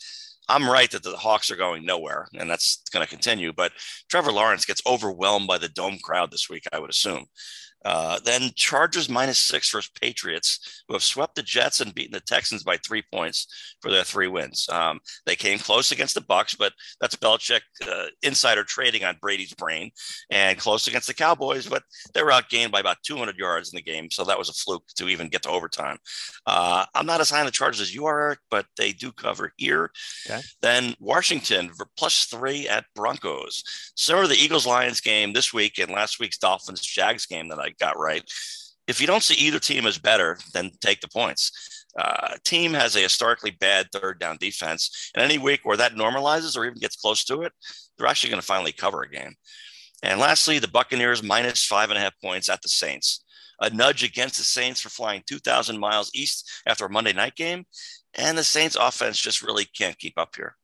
[0.49, 3.53] I'm right that the Hawks are going nowhere, and that's going to continue.
[3.53, 3.71] But
[4.09, 7.25] Trevor Lawrence gets overwhelmed by the dome crowd this week, I would assume.
[7.85, 12.19] Uh, then Chargers minus six versus Patriots, who have swept the Jets and beaten the
[12.19, 14.67] Texans by three points for their three wins.
[14.69, 19.53] Um, they came close against the Bucks, but that's Belichick uh, insider trading on Brady's
[19.53, 19.91] brain,
[20.31, 23.81] and close against the Cowboys, but they were outgained by about 200 yards in the
[23.81, 25.97] game, so that was a fluke to even get to overtime.
[26.45, 29.11] Uh, I'm not as high on the Chargers as you are, Eric, but they do
[29.11, 29.91] cover here.
[30.25, 30.41] Okay.
[30.61, 33.63] Then Washington for plus three at Broncos.
[33.95, 37.59] Similar to the Eagles Lions game this week and last week's Dolphins Jags game that
[37.59, 38.23] I got right.
[38.87, 41.51] If you don't see either team as better, then take the points.
[41.97, 46.57] Uh, team has a historically bad third down defense, and any week where that normalizes
[46.57, 47.53] or even gets close to it,
[47.97, 49.35] they're actually going to finally cover a game.
[50.01, 53.23] And lastly, the Buccaneers minus five and a half points at the Saints.
[53.61, 57.65] A nudge against the Saints for flying 2,000 miles east after a Monday night game.
[58.15, 60.57] And the Saints offense just really can't keep up here.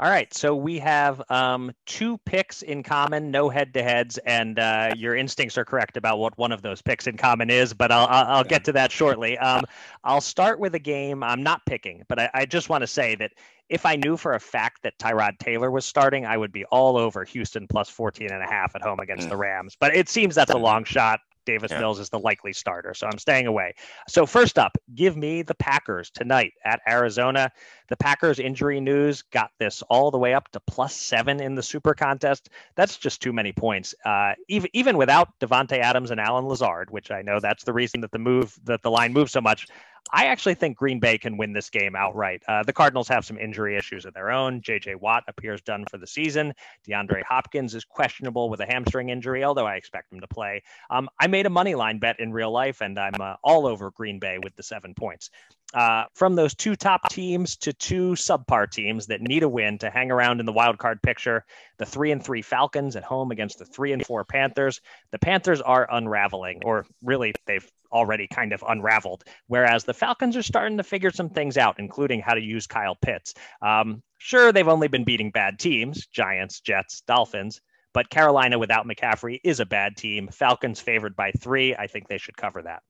[0.00, 5.14] All right, so we have um, two picks in common, no head-to-heads, and uh, your
[5.14, 7.74] instincts are correct about what one of those picks in common is.
[7.74, 9.36] But I'll I'll, I'll get to that shortly.
[9.36, 9.62] Um,
[10.02, 13.14] I'll start with a game I'm not picking, but I, I just want to say
[13.16, 13.32] that
[13.68, 16.96] if I knew for a fact that Tyrod Taylor was starting, I would be all
[16.96, 19.30] over Houston plus 14 and a half at home against mm.
[19.30, 19.76] the Rams.
[19.78, 21.20] But it seems that's a long shot.
[21.46, 21.80] Davis yeah.
[21.80, 22.94] Mills is the likely starter.
[22.94, 23.74] So I'm staying away.
[24.08, 27.50] So, first up, give me the Packers tonight at Arizona.
[27.88, 31.62] The Packers injury news got this all the way up to plus seven in the
[31.62, 32.50] super contest.
[32.76, 33.94] That's just too many points.
[34.04, 38.00] Uh, even, even without Davante Adams and Allen Lazard, which I know that's the reason
[38.02, 39.66] that the move that the line moves so much.
[40.12, 42.42] I actually think Green Bay can win this game outright.
[42.48, 44.60] Uh, the Cardinals have some injury issues of their own.
[44.60, 44.96] J.J.
[44.96, 46.52] Watt appears done for the season.
[46.88, 50.62] DeAndre Hopkins is questionable with a hamstring injury, although I expect him to play.
[50.90, 53.90] Um, I made a money line bet in real life, and I'm uh, all over
[53.90, 55.30] Green Bay with the seven points.
[55.72, 59.88] Uh, from those two top teams to two subpar teams that need a win to
[59.88, 61.44] hang around in the wild card picture,
[61.78, 64.80] the three and three Falcons at home against the three and four Panthers.
[65.12, 69.24] The Panthers are unraveling, or really, they've already kind of unraveled.
[69.46, 72.96] Whereas the Falcons are starting to figure some things out, including how to use Kyle
[73.00, 73.34] Pitts.
[73.62, 77.60] Um, sure, they've only been beating bad teams Giants, Jets, Dolphins.
[77.92, 80.28] But Carolina without McCaffrey is a bad team.
[80.28, 81.74] Falcons favored by three.
[81.74, 82.82] I think they should cover that.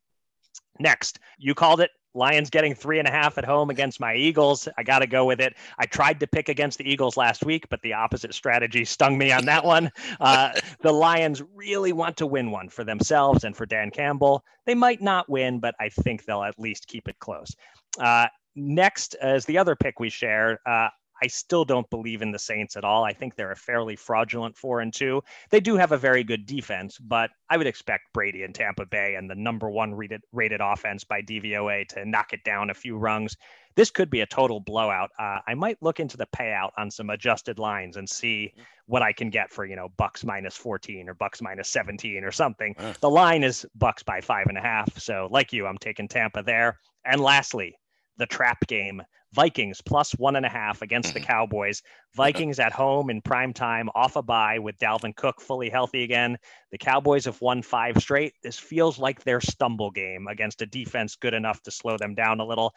[0.79, 4.69] Next, you called it Lions getting three and a half at home against my Eagles.
[4.77, 5.57] I got to go with it.
[5.79, 9.33] I tried to pick against the Eagles last week, but the opposite strategy stung me
[9.33, 9.91] on that one.
[10.19, 14.45] Uh, the Lions really want to win one for themselves and for Dan Campbell.
[14.67, 17.55] They might not win, but I think they'll at least keep it close.
[17.99, 20.61] Uh, next is the other pick we share.
[20.67, 20.89] Uh,
[21.23, 23.05] I still don't believe in the Saints at all.
[23.05, 25.23] I think they're a fairly fraudulent four and two.
[25.51, 29.17] They do have a very good defense, but I would expect Brady and Tampa Bay
[29.17, 32.97] and the number one rated, rated offense by DVOA to knock it down a few
[32.97, 33.37] rungs.
[33.77, 35.11] This could be a total blowout.
[35.19, 38.53] Uh, I might look into the payout on some adjusted lines and see
[38.87, 42.33] what I can get for, you know, bucks minus 14 or bucks minus 17 or
[42.33, 42.75] something.
[43.01, 44.99] The line is bucks by five and a half.
[44.99, 46.79] So, like you, I'm taking Tampa there.
[47.05, 47.77] And lastly,
[48.17, 49.03] the trap game.
[49.33, 51.29] Vikings plus one and a half against the mm-hmm.
[51.29, 51.83] Cowboys.
[52.17, 56.37] Vikings at home in prime time, off a bye with Dalvin Cook fully healthy again.
[56.73, 58.35] The Cowboys have won five straight.
[58.43, 62.41] This feels like their stumble game against a defense good enough to slow them down
[62.41, 62.75] a little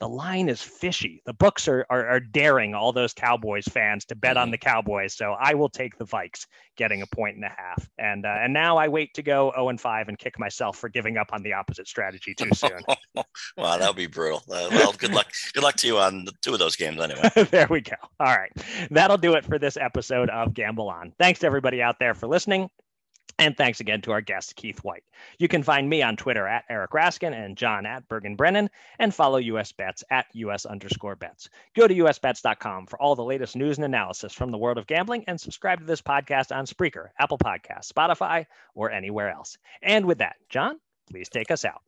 [0.00, 1.22] the line is fishy.
[1.26, 4.42] The books are, are, are daring all those Cowboys fans to bet mm-hmm.
[4.42, 5.14] on the Cowboys.
[5.14, 6.46] So I will take the Vikes
[6.76, 7.88] getting a point and a half.
[7.98, 10.88] And uh, and now I wait to go 0 and 5 and kick myself for
[10.88, 12.80] giving up on the opposite strategy too soon.
[13.14, 14.42] wow, that'll be brutal.
[14.50, 15.30] Uh, well, good luck.
[15.52, 17.30] Good luck to you on the two of those games anyway.
[17.50, 17.96] there we go.
[18.18, 18.52] All right.
[18.90, 21.12] That'll do it for this episode of Gamble On.
[21.18, 22.70] Thanks to everybody out there for listening.
[23.40, 25.02] And thanks again to our guest, Keith Whyte.
[25.38, 28.68] You can find me on Twitter at Eric Raskin and John at Bergen Brennan
[28.98, 31.48] and follow US Bets at US underscore bets.
[31.74, 35.24] Go to usbets.com for all the latest news and analysis from the world of gambling
[35.26, 39.56] and subscribe to this podcast on Spreaker, Apple Podcasts, Spotify, or anywhere else.
[39.80, 40.78] And with that, John,
[41.10, 41.80] please take us out.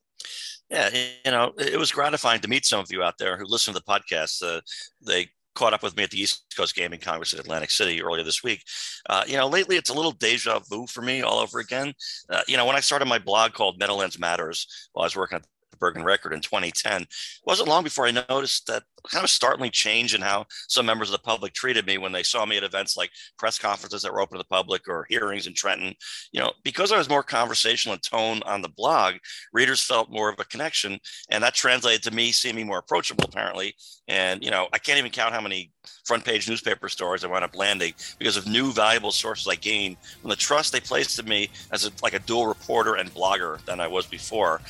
[0.71, 0.89] Yeah,
[1.27, 3.81] you know, it was gratifying to meet some of you out there who listen to
[3.81, 4.43] the podcast.
[4.43, 4.63] Uh,
[5.03, 8.25] they caught up with me at the East Coast Gaming Congress in Atlantic City earlier
[8.25, 8.63] this week.
[9.09, 11.93] Uh, you know, lately it's a little deja vu for me all over again.
[12.29, 15.37] Uh, you know, when I started my blog called Meadowlands Matters while I was working
[15.37, 15.45] at
[15.83, 17.09] Bergen Record in 2010, it
[17.45, 21.13] wasn't long before I noticed that kind of startling change in how some members of
[21.13, 24.21] the public treated me when they saw me at events like press conferences that were
[24.21, 25.93] open to the public or hearings in Trenton.
[26.31, 29.15] You know, because I was more conversational in tone on the blog,
[29.53, 33.75] readers felt more of a connection, and that translated to me seeming more approachable, apparently.
[34.07, 35.73] And you know, I can't even count how many
[36.05, 39.97] front page newspaper stories I wound up landing because of new valuable sources I gained
[40.21, 43.65] from the trust they placed in me as a, like a dual reporter and blogger
[43.65, 44.61] than I was before.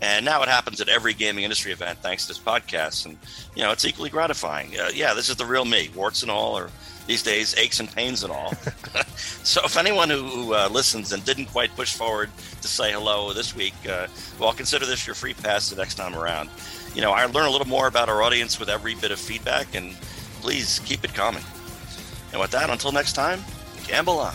[0.00, 3.06] And now it happens at every gaming industry event thanks to this podcast.
[3.06, 3.16] And
[3.54, 4.78] you know, it's equally gratifying.
[4.78, 6.68] Uh, yeah, this is the real me, warts and all, or
[7.06, 8.52] these days aches and pains and all.
[9.16, 12.28] so if anyone who, who uh, listens and didn't quite push forward
[12.60, 14.06] to say hello this week, uh,
[14.38, 16.50] well, consider this your free pass the next time around.
[16.94, 19.74] You know, I learn a little more about our audience with every bit of feedback,
[19.74, 19.94] and
[20.42, 21.44] please keep it coming.
[22.32, 23.40] And with that, until next time,
[23.86, 24.34] gamble on.